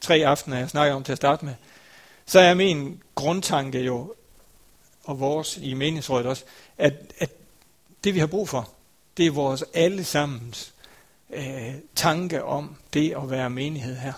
tre 0.00 0.14
aftener, 0.14 0.58
jeg 0.58 0.70
snakker 0.70 0.94
om 0.94 1.04
til 1.04 1.12
at 1.12 1.18
starte 1.18 1.44
med, 1.44 1.54
så 2.26 2.40
er 2.40 2.54
min 2.54 3.02
grundtanke 3.14 3.80
jo, 3.80 4.14
og 5.04 5.20
vores 5.20 5.56
i 5.56 5.74
meningsrådet 5.74 6.26
også, 6.26 6.44
at, 6.78 6.94
at 7.18 7.30
det 8.04 8.14
vi 8.14 8.18
har 8.18 8.26
brug 8.26 8.48
for, 8.48 8.70
det 9.16 9.26
er 9.26 9.30
vores 9.30 9.64
allesammens 9.74 10.74
øh, 11.30 11.74
tanke 11.94 12.44
om 12.44 12.76
det 12.92 13.14
at 13.16 13.30
være 13.30 13.50
menighed 13.50 13.96
her. 13.96 14.12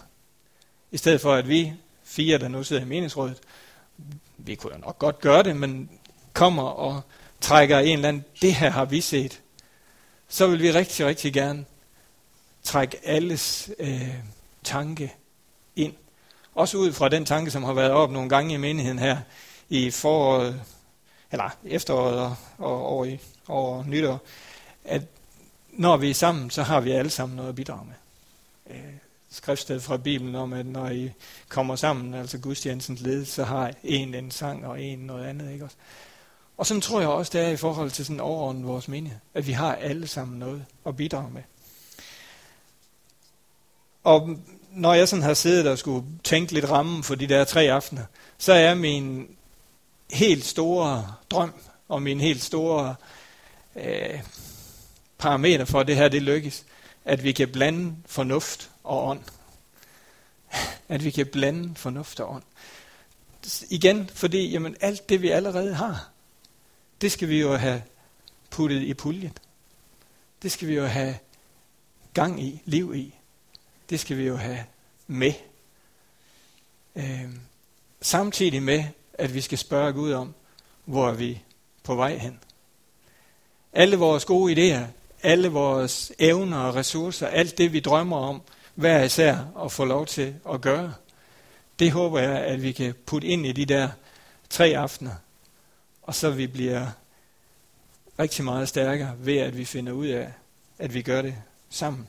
I 0.91 0.97
stedet 0.97 1.21
for 1.21 1.35
at 1.35 1.49
vi 1.49 1.73
fire, 2.05 2.39
der 2.39 2.49
nu 2.49 2.65
sidder 2.65 2.83
i 2.83 2.89
meningsrådet, 2.89 3.39
vi 4.37 4.55
kunne 4.55 4.73
jo 4.75 4.81
nok 4.81 4.99
godt 4.99 5.21
gøre 5.21 5.43
det, 5.43 5.57
men 5.57 5.91
kommer 6.33 6.63
og 6.63 7.01
trækker 7.41 7.79
en 7.79 7.99
eller 7.99 8.09
anden, 8.09 8.25
det 8.43 8.55
her 8.55 8.71
har 8.71 8.85
vi 8.85 9.01
set, 9.01 9.41
så 10.29 10.47
vil 10.47 10.63
vi 10.63 10.73
rigtig, 10.73 11.07
rigtig 11.07 11.33
gerne 11.33 11.65
trække 12.63 12.99
alles 13.05 13.71
øh, 13.79 14.15
tanke 14.65 15.15
ind. 15.77 15.95
Også 16.55 16.77
ud 16.77 16.93
fra 16.93 17.09
den 17.09 17.25
tanke, 17.25 17.51
som 17.51 17.63
har 17.63 17.73
været 17.73 17.91
op 17.91 18.11
nogle 18.11 18.29
gange 18.29 18.55
i 18.55 18.57
menigheden 18.57 18.99
her 18.99 19.19
i 19.69 19.91
foråret, 19.91 20.63
eller 21.33 21.57
efteråret 21.65 22.19
og, 22.19 22.37
og 22.59 22.87
over, 22.87 23.05
i, 23.05 23.19
over 23.49 23.85
nytår, 23.85 24.21
at 24.85 25.03
når 25.73 25.97
vi 25.97 26.11
er 26.11 26.15
sammen, 26.15 26.51
så 26.51 26.63
har 26.63 26.81
vi 26.81 26.91
alle 26.91 27.11
sammen 27.11 27.37
noget 27.37 27.49
at 27.49 27.55
bidrage 27.55 27.87
med. 27.87 27.95
Øh, 28.77 28.95
skriftsted 29.31 29.81
fra 29.81 29.97
Bibelen 29.97 30.35
om, 30.35 30.53
at 30.53 30.67
når 30.67 30.89
I 30.89 31.13
kommer 31.49 31.77
sammen, 31.77 32.15
altså 32.15 32.39
gudstjenestens 32.39 33.01
led, 33.01 33.25
så 33.25 33.45
har 33.45 33.73
en 33.83 34.15
en 34.15 34.31
sang 34.31 34.67
og 34.67 34.83
en 34.83 34.99
noget 34.99 35.25
andet. 35.27 35.53
Ikke 35.53 35.65
også? 35.65 35.77
Og 36.57 36.67
sådan 36.67 36.81
tror 36.81 37.01
jeg 37.01 37.09
også, 37.09 37.39
det 37.39 37.47
er 37.47 37.49
i 37.49 37.57
forhold 37.57 37.91
til 37.91 38.05
sådan 38.05 38.21
overordnet 38.21 38.67
vores 38.67 38.89
menighed, 38.89 39.19
at 39.35 39.47
vi 39.47 39.53
har 39.53 39.75
alle 39.75 40.07
sammen 40.07 40.39
noget 40.39 40.65
at 40.87 40.97
bidrage 40.97 41.31
med. 41.31 41.43
Og 44.05 44.39
når 44.73 44.95
jeg 44.95 45.09
sådan 45.09 45.23
har 45.23 45.35
siddet 45.35 45.67
og 45.67 45.79
skulle 45.79 46.07
tænke 46.25 46.53
lidt 46.53 46.71
rammen 46.71 47.03
for 47.03 47.15
de 47.15 47.27
der 47.27 47.45
tre 47.45 47.63
aftener, 47.63 48.05
så 48.39 48.53
er 48.53 48.75
min 48.75 49.29
helt 50.13 50.45
store 50.45 51.15
drøm 51.31 51.53
og 51.89 52.03
min 52.03 52.21
helt 52.21 52.43
store 52.43 52.95
øh, 53.77 54.21
parameter 55.19 55.65
for, 55.65 55.81
at 55.81 55.87
det 55.87 55.97
her 55.97 56.09
det 56.09 56.23
lykkes, 56.23 56.65
at 57.05 57.25
vi 57.25 57.33
kan 57.33 57.49
blande 57.49 57.97
fornuft 58.07 58.71
og 58.85 59.07
ånd. 59.07 59.21
At 60.89 61.05
vi 61.05 61.11
kan 61.11 61.27
blande 61.27 61.75
fornuft 61.77 62.21
og 62.21 62.35
ånd. 62.35 62.43
Igen, 63.71 64.11
fordi 64.15 64.51
jamen, 64.51 64.77
alt 64.81 65.09
det, 65.09 65.23
vi 65.23 65.29
allerede 65.29 65.75
har, 65.75 66.09
det 67.01 67.13
skal 67.13 67.29
vi 67.29 67.41
jo 67.41 67.57
have 67.57 67.83
puttet 68.51 68.83
i 68.83 68.95
puljen. 68.95 69.39
Det 70.43 70.53
skal 70.53 70.69
vi 70.69 70.75
jo 70.75 70.87
have 70.87 71.19
gang 72.15 72.43
i, 72.43 72.63
liv 72.65 72.95
i. 72.95 73.15
Det 73.91 74.01
skal 74.01 74.17
vi 74.19 74.27
jo 74.27 74.37
have 74.37 74.65
med. 75.07 75.33
Øh, 76.97 77.29
samtidig 78.01 78.63
med, 78.63 78.85
at 79.15 79.35
vi 79.35 79.41
skal 79.41 79.59
spørge 79.59 79.93
Gud 79.93 80.13
om, 80.13 80.35
hvor 80.85 81.09
er 81.09 81.15
vi 81.15 81.43
på 81.83 81.95
vej 81.95 82.17
hen. 82.17 82.41
Alle 83.73 83.97
vores 83.97 84.25
gode 84.25 84.53
idéer, 84.53 84.87
alle 85.23 85.49
vores 85.49 86.13
evner 86.19 86.59
og 86.59 86.75
ressourcer, 86.75 87.27
alt 87.27 87.59
det 87.59 87.73
vi 87.73 87.81
drømmer 87.81 88.17
om, 88.17 88.43
hver 88.75 89.03
især 89.03 89.39
at 89.65 89.73
få 89.73 89.85
lov 89.85 90.07
til 90.07 90.35
at 90.53 90.61
gøre, 90.61 90.95
det 91.79 91.93
håber 91.93 92.21
jeg, 92.21 92.39
at 92.39 92.63
vi 92.63 92.73
kan 92.73 92.95
putte 93.07 93.29
ind 93.29 93.47
i 93.47 93.53
de 93.53 93.65
der 93.65 93.89
tre 94.51 94.67
aftener, 94.67 95.15
og 96.03 96.15
så 96.15 96.31
vi 96.31 96.47
bliver 96.47 96.87
rigtig 98.19 98.45
meget 98.45 98.69
stærkere 98.69 99.15
ved, 99.19 99.37
at 99.37 99.57
vi 99.57 99.65
finder 99.65 99.93
ud 99.93 100.07
af, 100.07 100.33
at 100.79 100.95
vi 100.95 101.03
gør 101.03 101.23
det 101.23 101.35
sammen. 101.71 102.09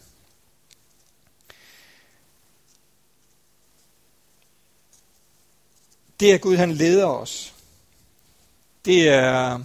Det 6.21 6.33
er 6.33 6.37
Gud, 6.37 6.57
han 6.57 6.71
leder 6.71 7.05
os. 7.05 7.53
Det 8.85 9.09
er, 9.09 9.63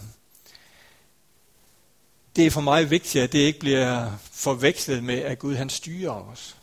det 2.37 2.47
er 2.47 2.51
for 2.51 2.61
mig 2.61 2.91
vigtigt, 2.91 3.25
at 3.25 3.33
det 3.33 3.39
ikke 3.39 3.59
bliver 3.59 4.17
forvekslet 4.19 5.05
med, 5.05 5.19
at 5.19 5.39
Gud 5.39 5.55
han 5.55 5.71
styrer 5.71 6.13
os. 6.13 6.57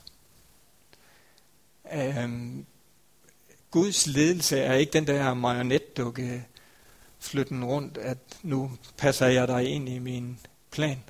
Um, 2.23 2.65
Guds 3.71 4.07
ledelse 4.07 4.59
er 4.59 4.73
ikke 4.73 4.93
den 4.93 5.07
der 5.07 5.33
marionetdukke, 5.33 6.45
flytten 7.19 7.65
rundt, 7.65 7.97
at 7.97 8.17
nu 8.41 8.71
passer 8.97 9.27
jeg 9.27 9.47
dig 9.47 9.67
ind 9.67 9.89
i 9.89 9.99
min 9.99 10.39
plan. 10.71 11.03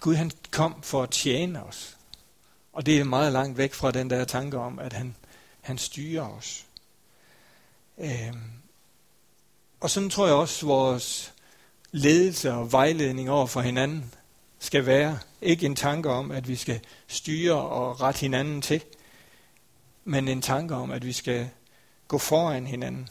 Gud 0.00 0.14
han 0.14 0.30
kom 0.50 0.82
for 0.82 1.02
at 1.02 1.10
tjene 1.10 1.64
os. 1.64 1.96
Og 2.72 2.86
det 2.86 3.00
er 3.00 3.04
meget 3.04 3.32
langt 3.32 3.58
væk 3.58 3.74
fra 3.74 3.90
den 3.90 4.10
der 4.10 4.24
tanke 4.24 4.58
om, 4.58 4.78
at 4.78 4.92
han, 4.92 5.16
han 5.64 5.78
styrer 5.78 6.28
os. 6.28 6.66
Øhm, 7.98 8.52
og 9.80 9.90
sådan 9.90 10.10
tror 10.10 10.26
jeg 10.26 10.34
også, 10.34 10.66
vores 10.66 11.34
ledelse 11.92 12.52
og 12.52 12.72
vejledning 12.72 13.30
over 13.30 13.46
for 13.46 13.60
hinanden 13.60 14.14
skal 14.58 14.86
være. 14.86 15.18
Ikke 15.42 15.66
en 15.66 15.76
tanke 15.76 16.10
om, 16.10 16.30
at 16.30 16.48
vi 16.48 16.56
skal 16.56 16.80
styre 17.06 17.54
og 17.54 18.00
rette 18.00 18.20
hinanden 18.20 18.62
til, 18.62 18.84
men 20.04 20.28
en 20.28 20.42
tanke 20.42 20.74
om, 20.74 20.90
at 20.90 21.06
vi 21.06 21.12
skal 21.12 21.50
gå 22.08 22.18
foran 22.18 22.66
hinanden. 22.66 23.08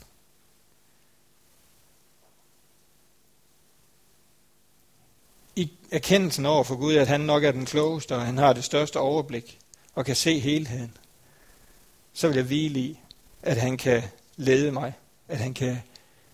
I 5.56 5.72
erkendelsen 5.92 6.46
over 6.46 6.64
for 6.64 6.76
Gud, 6.76 6.96
at 6.96 7.08
han 7.08 7.22
nok 7.22 7.44
er 7.44 7.52
den 7.52 7.66
klogeste, 7.66 8.16
og 8.16 8.26
han 8.26 8.38
har 8.38 8.54
det 8.54 8.64
største 8.64 9.00
overblik, 9.00 9.60
og 9.96 10.06
kan 10.06 10.16
se 10.16 10.40
helheden, 10.40 10.98
så 12.14 12.28
vil 12.28 12.36
jeg 12.36 12.46
hvile 12.46 12.80
i, 12.80 13.00
at 13.42 13.58
han 13.58 13.78
kan 13.78 14.04
lede 14.36 14.72
mig, 14.72 14.94
at 15.28 15.38
han 15.38 15.54
kan 15.54 15.82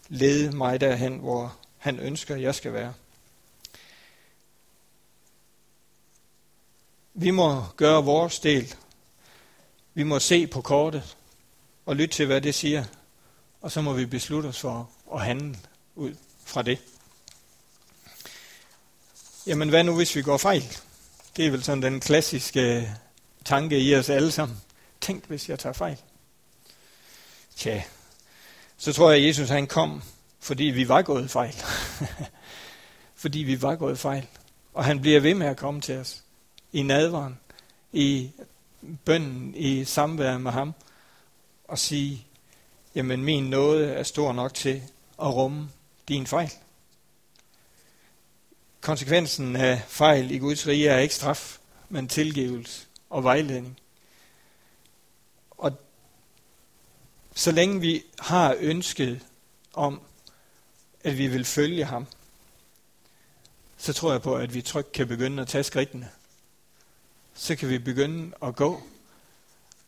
lede 0.10 0.56
mig 0.56 0.82
derhen, 0.82 1.18
hvor 1.18 1.58
han 1.78 2.00
ønsker, 2.00 2.36
at 2.36 2.42
jeg 2.42 2.56
skal 2.56 2.74
være. 2.74 2.94
Vi 7.13 7.32
må 7.32 7.63
gøre 7.76 8.04
vores 8.04 8.39
del. 8.39 8.76
Vi 9.94 10.04
må 10.04 10.20
se 10.20 10.48
på 10.48 10.62
kortet 10.62 11.18
og 11.86 11.96
lytte 11.96 12.15
til, 12.15 12.26
hvad 12.26 12.42
det 12.42 12.56
siger. 12.56 12.86
Og 13.62 13.72
så 13.72 13.82
må 13.82 13.94
vi 13.94 14.06
beslutte 14.06 14.48
os 14.48 14.60
for 14.60 14.89
at 15.13 15.22
handle 15.22 15.58
ud 15.96 16.15
fra 16.46 16.62
det. 16.62 16.80
Jamen 19.48 19.70
hvad 19.70 19.84
nu, 19.84 19.96
hvis 19.96 20.15
vi 20.15 20.22
går 20.22 20.38
fejl? 20.38 20.63
Det 21.38 21.46
er 21.46 21.52
vel 21.52 21.63
sådan 21.63 21.84
den 21.84 22.00
klassiske 22.00 22.96
tanke 23.46 23.80
i 23.80 23.96
os 23.96 24.10
alle 24.10 24.32
sammen. 24.32 24.62
Tænk, 25.02 25.26
hvis 25.26 25.50
jeg 25.50 25.60
tager 25.60 25.74
fejl. 25.74 25.98
Tja, 27.56 27.84
så 28.78 28.94
tror 28.94 29.12
jeg, 29.12 29.20
at 29.20 29.28
Jesus 29.28 29.50
han 29.50 29.68
kom, 29.68 30.04
fordi 30.40 30.64
vi 30.64 30.88
var 30.88 31.02
gået 31.02 31.32
fejl. 31.32 31.56
fordi 33.24 33.40
vi 33.40 33.62
var 33.62 33.76
gået 33.76 34.00
fejl. 34.00 34.28
Og 34.74 34.86
han 34.86 35.02
bliver 35.02 35.20
ved 35.20 35.34
med 35.34 35.48
at 35.48 35.58
komme 35.58 35.82
til 35.82 35.98
os. 35.98 36.24
I 36.74 36.84
nadvaren, 36.84 37.40
i 37.94 38.32
bønden, 39.06 39.56
i 39.56 39.86
samvær 39.86 40.38
med 40.38 40.52
ham. 40.52 40.74
Og 41.68 41.80
sige, 41.80 42.28
jamen 42.96 43.24
min 43.24 43.44
nåde 43.44 43.94
er 43.94 44.04
stor 44.04 44.34
nok 44.34 44.54
til 44.54 44.82
at 45.22 45.36
rumme 45.36 45.70
din 46.08 46.28
fejl. 46.28 46.52
Konsekvensen 48.82 49.56
af 49.56 49.82
fejl 49.88 50.32
i 50.32 50.38
Guds 50.38 50.68
rige 50.68 50.90
er 50.90 51.00
ikke 51.00 51.16
straf, 51.16 51.58
men 51.90 52.08
tilgivelse 52.08 52.86
og 53.10 53.24
vejledning. 53.24 53.80
Så 57.39 57.52
længe 57.52 57.82
vi 57.82 58.04
har 58.19 58.56
ønsket 58.60 59.25
om, 59.73 60.02
at 61.04 61.17
vi 61.17 61.28
vil 61.28 61.45
følge 61.45 61.86
ham, 61.86 62.08
så 63.78 63.93
tror 63.93 64.12
jeg 64.12 64.21
på, 64.21 64.36
at 64.36 64.54
vi 64.54 64.62
trygt 64.62 64.91
kan 64.91 65.08
begynde 65.08 65.41
at 65.41 65.47
tage 65.47 65.63
skridtene. 65.63 66.10
Så 67.34 67.56
kan 67.56 67.69
vi 67.69 67.78
begynde 67.78 68.36
at 68.43 68.56
gå. 68.56 68.82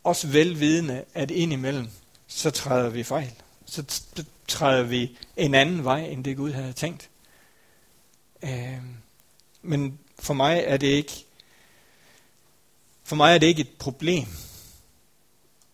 Også 0.03 0.27
velvidende, 0.27 1.05
at 1.13 1.31
indimellem, 1.31 1.89
så 2.27 2.51
træder 2.51 2.89
vi 2.89 3.03
fejl. 3.03 3.33
Så 3.65 4.01
træder 4.47 4.83
vi 4.83 5.17
en 5.37 5.55
anden 5.55 5.83
vej, 5.83 5.99
end 5.99 6.23
det 6.23 6.37
Gud 6.37 6.51
havde 6.51 6.73
tænkt. 6.73 7.09
Øh, 8.43 8.81
men 9.61 9.99
for 10.19 10.33
mig 10.33 10.63
er 10.65 10.77
det 10.77 10.87
ikke 10.87 11.25
for 13.03 13.15
mig 13.15 13.33
er 13.35 13.37
det 13.37 13.47
ikke 13.47 13.61
et 13.61 13.77
problem, 13.79 14.27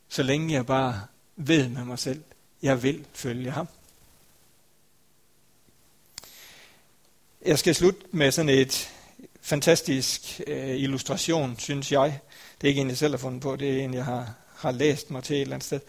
så 0.10 0.24
længe 0.24 0.54
jeg 0.54 0.66
bare 0.66 1.08
ved 1.38 1.70
med 1.70 1.84
mig 1.84 2.00
selv, 2.00 2.24
jeg 2.62 2.84
vil 2.84 3.06
følge 3.14 3.52
ham. 3.52 3.68
Jeg 7.46 7.60
skal 7.60 7.76
slutte 7.76 8.02
med 8.12 8.32
sådan 8.32 8.50
et 8.50 8.90
fantastisk 9.42 10.42
øh, 10.48 10.78
illustration, 10.78 11.60
synes 11.60 11.92
jeg. 11.92 12.20
Det 12.62 12.68
er 12.68 12.70
ikke 12.70 12.82
en, 12.82 12.90
jeg 12.90 12.98
selv 12.98 13.14
har 13.14 13.18
fundet 13.18 13.42
på, 13.42 13.56
det 13.56 13.80
er 13.80 13.84
en, 13.84 13.94
jeg 13.94 14.06
har, 14.06 14.34
har 14.56 14.72
læst 14.72 15.12
mig 15.12 15.24
til 15.24 15.36
et 15.36 15.42
eller 15.42 15.56
andet 15.56 15.66
sted. 15.66 15.80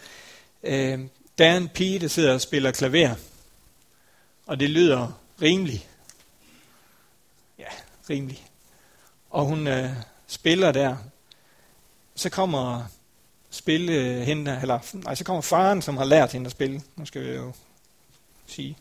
Øh, 0.63 1.01
der 1.39 1.47
er 1.47 1.57
en 1.57 1.69
pige, 1.69 1.99
der 1.99 2.09
sidder 2.09 2.35
og 2.35 2.41
spiller 2.41 2.71
klaver, 2.71 3.15
og 4.47 4.61
det 4.61 4.71
lyder 4.71 5.21
rimeligt. 5.43 5.89
Ja, 7.59 7.69
rimeligt. 8.11 8.43
Og 9.31 9.45
hun 9.45 9.67
øh, 9.67 9.91
spiller 10.27 10.73
der. 10.73 10.97
Så 12.15 12.31
kommer 12.31 12.85
spille 13.51 13.93
øh, 13.93 14.21
hende, 14.21 14.59
eller 14.63 14.97
nej, 15.05 15.15
så 15.15 15.25
kommer 15.25 15.41
faren, 15.43 15.83
som 15.83 15.97
har 15.97 16.05
lært 16.05 16.33
hende 16.33 16.47
at 16.47 16.53
spille. 16.53 16.83
Nu 16.97 17.05
skal 17.05 17.23
vi 17.23 17.31
jo 17.31 17.53
sige 18.47 18.79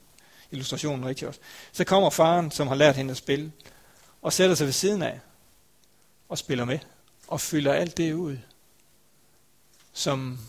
illustrationen 0.52 1.06
rigtigt 1.06 1.28
også. 1.28 1.40
Så 1.72 1.84
kommer 1.84 2.10
faren, 2.10 2.52
som 2.52 2.68
har 2.68 2.76
lært 2.76 2.96
hende 2.96 3.12
at 3.12 3.18
spille, 3.18 3.52
og 4.22 4.34
sætter 4.34 4.56
sig 4.56 4.66
ved 4.66 4.74
siden 4.74 5.02
af 5.02 5.20
og 6.30 6.38
spiller 6.38 6.66
med, 6.66 6.80
og 7.28 7.42
fylder 7.42 7.74
alt 7.74 7.98
det 7.98 8.14
ud, 8.14 8.38
som 9.94 10.40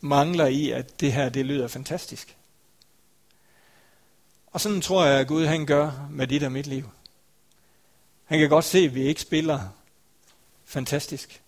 mangler 0.00 0.46
i, 0.46 0.70
at 0.70 1.00
det 1.00 1.12
her, 1.12 1.28
det 1.28 1.46
lyder 1.46 1.68
fantastisk. 1.68 2.36
Og 4.46 4.60
sådan 4.60 4.80
tror 4.80 5.04
jeg, 5.04 5.20
at 5.20 5.26
Gud 5.26 5.46
han 5.46 5.66
gør 5.66 6.08
med 6.10 6.26
dit 6.26 6.42
og 6.42 6.52
mit 6.52 6.66
liv. 6.66 6.90
Han 8.24 8.38
kan 8.38 8.48
godt 8.48 8.64
se, 8.64 8.78
at 8.78 8.94
vi 8.94 9.02
ikke 9.02 9.20
spiller 9.20 9.68
fantastisk. 10.64 11.42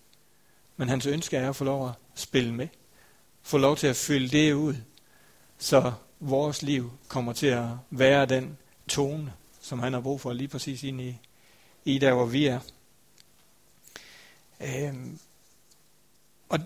Men 0.79 0.89
hans 0.89 1.07
ønske 1.07 1.37
er 1.37 1.49
at 1.49 1.57
få 1.57 1.65
lov 1.65 1.89
at 1.89 1.95
spille 2.15 2.55
med. 2.55 2.69
Få 3.43 3.59
lov 3.59 3.77
til 3.77 3.87
at 3.87 3.97
fylde 3.97 4.29
det 4.29 4.53
ud, 4.53 4.75
så 5.59 5.93
vores 6.21 6.63
liv 6.63 6.93
kommer 7.09 7.33
til 7.33 7.47
at 7.47 7.69
være 7.91 8.27
den 8.27 8.59
tone, 8.89 9.33
som 9.61 9.79
han 9.79 9.93
har 9.93 10.01
brug 10.01 10.21
for 10.21 10.33
lige 10.33 10.49
præcis 10.49 10.83
ind 10.83 11.01
i, 11.01 11.19
i 11.85 11.99
der, 11.99 12.15
hvor 12.15 12.27
vi 12.27 12.47
er. 12.47 12.61
Øhm, 14.61 15.19
og 16.49 16.59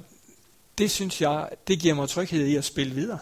det 0.78 0.90
synes 0.90 1.20
jeg, 1.20 1.50
det 1.66 1.80
giver 1.80 1.94
mig 1.94 2.08
tryghed 2.08 2.46
i 2.46 2.56
at 2.56 2.64
spille 2.64 2.94
videre. 2.94 3.18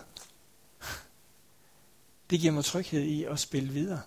Det 2.30 2.40
giver 2.40 2.52
mig 2.52 2.64
tryghed 2.64 3.02
i 3.02 3.24
at 3.24 3.38
spille 3.38 3.72
videre. 3.72 4.02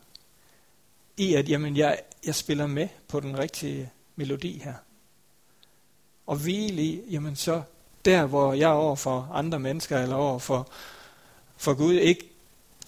I 1.18 1.34
at 1.34 1.50
jamen, 1.50 1.78
jeg, 1.78 2.00
jeg 2.26 2.36
spiller 2.36 2.68
med 2.68 2.88
på 3.08 3.20
den 3.20 3.40
rigtige 3.40 3.92
melodi 4.16 4.62
her. 4.64 4.74
Og 6.26 6.36
hvile 6.36 6.82
i, 6.82 7.10
jamen 7.10 7.36
så 7.36 7.62
der, 8.06 8.26
hvor 8.26 8.54
jeg 8.54 8.70
over 8.70 8.96
for 8.96 9.30
andre 9.34 9.60
mennesker, 9.60 10.00
eller 10.00 10.16
over 10.16 10.40
for, 10.40 10.70
for 11.58 11.74
Gud, 11.74 11.94
ikke 11.94 12.30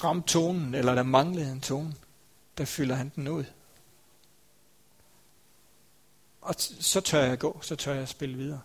ramte 0.04 0.28
tonen, 0.28 0.76
eller 0.76 0.96
der 0.96 1.04
manglede 1.04 1.52
en 1.52 1.62
tone, 1.62 1.96
der 2.58 2.66
fylder 2.66 2.96
han 2.96 3.12
den 3.16 3.28
ud. 3.28 3.44
Og 6.42 6.56
så 6.80 7.02
tør 7.02 7.24
jeg 7.24 7.40
gå, 7.40 7.60
så 7.62 7.76
tør 7.76 7.94
jeg 7.94 8.08
spille 8.08 8.38
videre. 8.38 8.62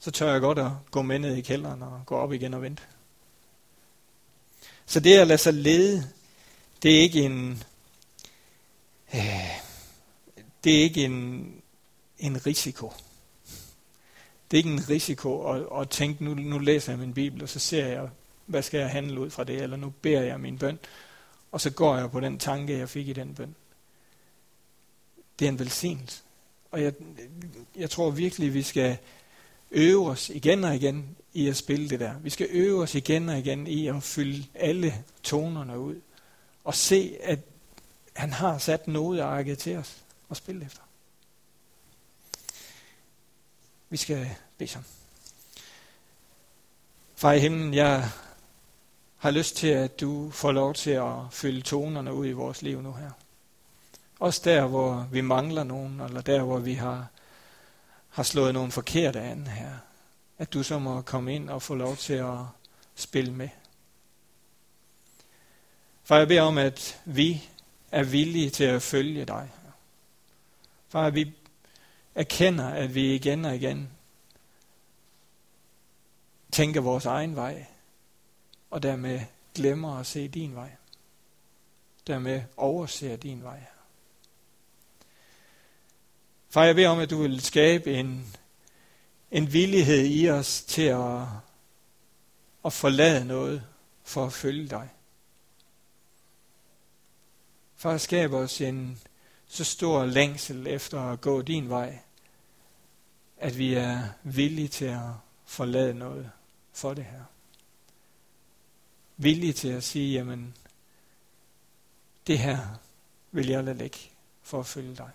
Så 0.00 0.10
tør 0.10 0.32
jeg 0.32 0.40
godt 0.40 0.58
at 0.58 0.70
gå 0.90 1.02
med 1.02 1.18
ned 1.18 1.36
i 1.36 1.40
kælderen 1.40 1.82
og 1.82 2.02
gå 2.06 2.16
op 2.16 2.32
igen 2.32 2.54
og 2.54 2.62
vente. 2.62 2.82
Så 4.86 5.00
det 5.00 5.18
at 5.18 5.26
lade 5.26 5.38
sig 5.38 5.54
lede, 5.54 6.10
det 6.82 6.96
er 6.96 7.00
ikke 7.00 7.22
en, 7.22 7.62
øh, 9.14 9.60
det 10.64 10.78
er 10.78 10.82
ikke 10.82 11.04
en, 11.04 11.54
en 12.18 12.46
risiko. 12.46 12.92
Det 14.50 14.56
er 14.56 14.58
ikke 14.58 14.70
en 14.70 14.88
risiko 14.88 15.52
at, 15.52 15.66
at 15.80 15.90
tænke, 15.90 16.24
nu, 16.24 16.34
nu 16.34 16.58
læser 16.58 16.92
jeg 16.92 16.98
min 16.98 17.14
bibel, 17.14 17.42
og 17.42 17.48
så 17.48 17.58
ser 17.58 17.86
jeg, 17.86 18.08
hvad 18.46 18.62
skal 18.62 18.80
jeg 18.80 18.90
handle 18.90 19.20
ud 19.20 19.30
fra 19.30 19.44
det, 19.44 19.62
eller 19.62 19.76
nu 19.76 19.92
beder 20.02 20.22
jeg 20.22 20.40
min 20.40 20.58
bøn, 20.58 20.78
og 21.52 21.60
så 21.60 21.70
går 21.70 21.96
jeg 21.96 22.10
på 22.10 22.20
den 22.20 22.38
tanke, 22.38 22.78
jeg 22.78 22.88
fik 22.88 23.08
i 23.08 23.12
den 23.12 23.34
bøn. 23.34 23.54
Det 25.38 25.44
er 25.44 25.48
en 25.48 25.58
velsignelse. 25.58 26.22
Og 26.70 26.82
jeg, 26.82 26.92
jeg 27.76 27.90
tror 27.90 28.10
virkelig, 28.10 28.54
vi 28.54 28.62
skal 28.62 28.96
øve 29.70 30.10
os 30.10 30.30
igen 30.30 30.64
og 30.64 30.76
igen 30.76 31.16
i 31.32 31.48
at 31.48 31.56
spille 31.56 31.88
det 31.88 32.00
der. 32.00 32.18
Vi 32.18 32.30
skal 32.30 32.46
øve 32.50 32.82
os 32.82 32.94
igen 32.94 33.28
og 33.28 33.38
igen 33.38 33.66
i 33.66 33.86
at 33.86 34.02
fylde 34.02 34.44
alle 34.54 34.94
tonerne 35.22 35.78
ud. 35.78 36.00
Og 36.64 36.74
se, 36.74 37.16
at 37.22 37.38
han 38.12 38.32
har 38.32 38.58
sat 38.58 38.88
nodearket 38.88 39.58
til 39.58 39.76
os 39.76 40.04
at 40.30 40.36
spille 40.36 40.64
efter. 40.64 40.82
Vi 43.90 43.96
skal 43.96 44.30
bede 44.58 44.70
sammen. 44.70 44.88
Far 47.16 47.32
i 47.32 47.38
himlen, 47.38 47.74
jeg 47.74 48.10
har 49.16 49.30
lyst 49.30 49.56
til, 49.56 49.68
at 49.68 50.00
du 50.00 50.30
får 50.30 50.52
lov 50.52 50.74
til 50.74 50.90
at 50.90 51.14
fylde 51.30 51.60
tonerne 51.62 52.14
ud 52.14 52.26
i 52.26 52.32
vores 52.32 52.62
liv 52.62 52.82
nu 52.82 52.92
her. 52.92 53.10
Også 54.18 54.40
der, 54.44 54.66
hvor 54.66 55.08
vi 55.12 55.20
mangler 55.20 55.64
nogen, 55.64 56.00
eller 56.00 56.20
der, 56.20 56.42
hvor 56.42 56.58
vi 56.58 56.74
har, 56.74 57.06
har 58.08 58.22
slået 58.22 58.54
nogen 58.54 58.72
forkerte 58.72 59.20
an 59.20 59.46
her. 59.46 59.72
At 60.38 60.52
du 60.52 60.62
så 60.62 60.78
må 60.78 61.02
komme 61.02 61.34
ind 61.34 61.50
og 61.50 61.62
få 61.62 61.74
lov 61.74 61.96
til 61.96 62.14
at 62.14 62.38
spille 62.94 63.32
med. 63.32 63.48
For 66.04 66.16
jeg 66.16 66.28
beder 66.28 66.42
om, 66.42 66.58
at 66.58 67.00
vi 67.04 67.48
er 67.90 68.02
villige 68.02 68.50
til 68.50 68.64
at 68.64 68.82
følge 68.82 69.24
dig. 69.24 69.50
For 70.88 71.02
at 71.02 71.14
vi 71.14 71.32
erkender, 72.20 72.68
at 72.68 72.94
vi 72.94 73.14
igen 73.14 73.44
og 73.44 73.56
igen 73.56 73.90
tænker 76.52 76.80
vores 76.80 77.06
egen 77.06 77.36
vej, 77.36 77.66
og 78.70 78.82
dermed 78.82 79.20
glemmer 79.54 79.98
at 79.98 80.06
se 80.06 80.28
din 80.28 80.54
vej. 80.54 80.70
Dermed 82.06 82.42
overser 82.56 83.16
din 83.16 83.42
vej. 83.42 83.64
Far, 86.48 86.64
jeg 86.64 86.74
beder 86.74 86.88
om, 86.88 86.98
at 86.98 87.10
du 87.10 87.22
vil 87.22 87.40
skabe 87.40 87.94
en, 87.94 88.36
en 89.30 89.52
villighed 89.52 90.06
i 90.06 90.28
os 90.30 90.62
til 90.62 90.82
at, 90.82 91.22
at 92.64 92.72
forlade 92.72 93.24
noget 93.24 93.64
for 94.02 94.26
at 94.26 94.32
følge 94.32 94.68
dig. 94.68 94.88
Far, 97.76 97.98
skab 97.98 98.32
os 98.32 98.60
en 98.60 98.98
så 99.46 99.64
stor 99.64 100.04
længsel 100.04 100.66
efter 100.66 101.00
at 101.00 101.20
gå 101.20 101.42
din 101.42 101.68
vej, 101.68 101.98
at 103.40 103.58
vi 103.58 103.74
er 103.74 104.02
villige 104.22 104.68
til 104.68 104.84
at 104.84 105.10
forlade 105.44 105.94
noget 105.94 106.30
for 106.72 106.94
det 106.94 107.04
her. 107.04 107.22
Villige 109.16 109.52
til 109.52 109.68
at 109.68 109.84
sige, 109.84 110.12
jamen, 110.12 110.54
det 112.26 112.38
her 112.38 112.58
vil 113.30 113.48
jeg 113.48 113.64
lade 113.64 113.78
ligge 113.78 113.98
for 114.42 114.60
at 114.60 114.66
følge 114.66 114.96
dig. 114.96 115.10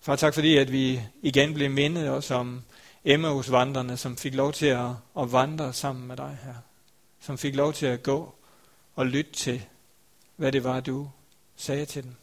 Far, 0.00 0.16
tak 0.16 0.34
fordi, 0.34 0.56
at 0.56 0.72
vi 0.72 1.02
igen 1.22 1.54
blev 1.54 1.70
mindet 1.70 2.10
os 2.10 2.30
om 2.30 2.62
Emmaus 3.04 3.50
vandrene, 3.50 3.96
som 3.96 4.16
fik 4.16 4.34
lov 4.34 4.52
til 4.52 4.66
at, 4.66 4.90
at 5.18 5.32
vandre 5.32 5.72
sammen 5.72 6.06
med 6.06 6.16
dig 6.16 6.38
her. 6.42 6.54
Som 7.20 7.38
fik 7.38 7.54
lov 7.54 7.72
til 7.72 7.86
at 7.86 8.02
gå 8.02 8.34
og 8.94 9.06
lytte 9.06 9.32
til, 9.32 9.66
hvad 10.36 10.52
det 10.52 10.64
var, 10.64 10.80
du 10.80 11.10
sagde 11.56 11.86
til 11.86 12.04
dem. 12.04 12.14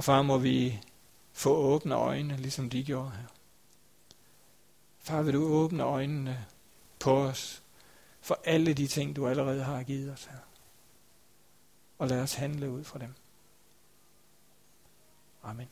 Og 0.00 0.04
far, 0.04 0.22
må 0.22 0.38
vi 0.38 0.80
få 1.32 1.56
åbne 1.56 1.94
øjne, 1.94 2.36
ligesom 2.36 2.70
de 2.70 2.84
gjorde 2.84 3.10
her. 3.10 3.26
Far, 4.98 5.22
vil 5.22 5.34
du 5.34 5.44
åbne 5.44 5.82
øjnene 5.82 6.46
på 6.98 7.18
os 7.18 7.62
for 8.20 8.40
alle 8.44 8.74
de 8.74 8.86
ting, 8.86 9.16
du 9.16 9.28
allerede 9.28 9.64
har 9.64 9.82
givet 9.82 10.12
os 10.12 10.24
her. 10.24 10.38
Og 11.98 12.08
lad 12.08 12.22
os 12.22 12.34
handle 12.34 12.70
ud 12.70 12.84
fra 12.84 12.98
dem. 12.98 13.14
Amen. 15.42 15.68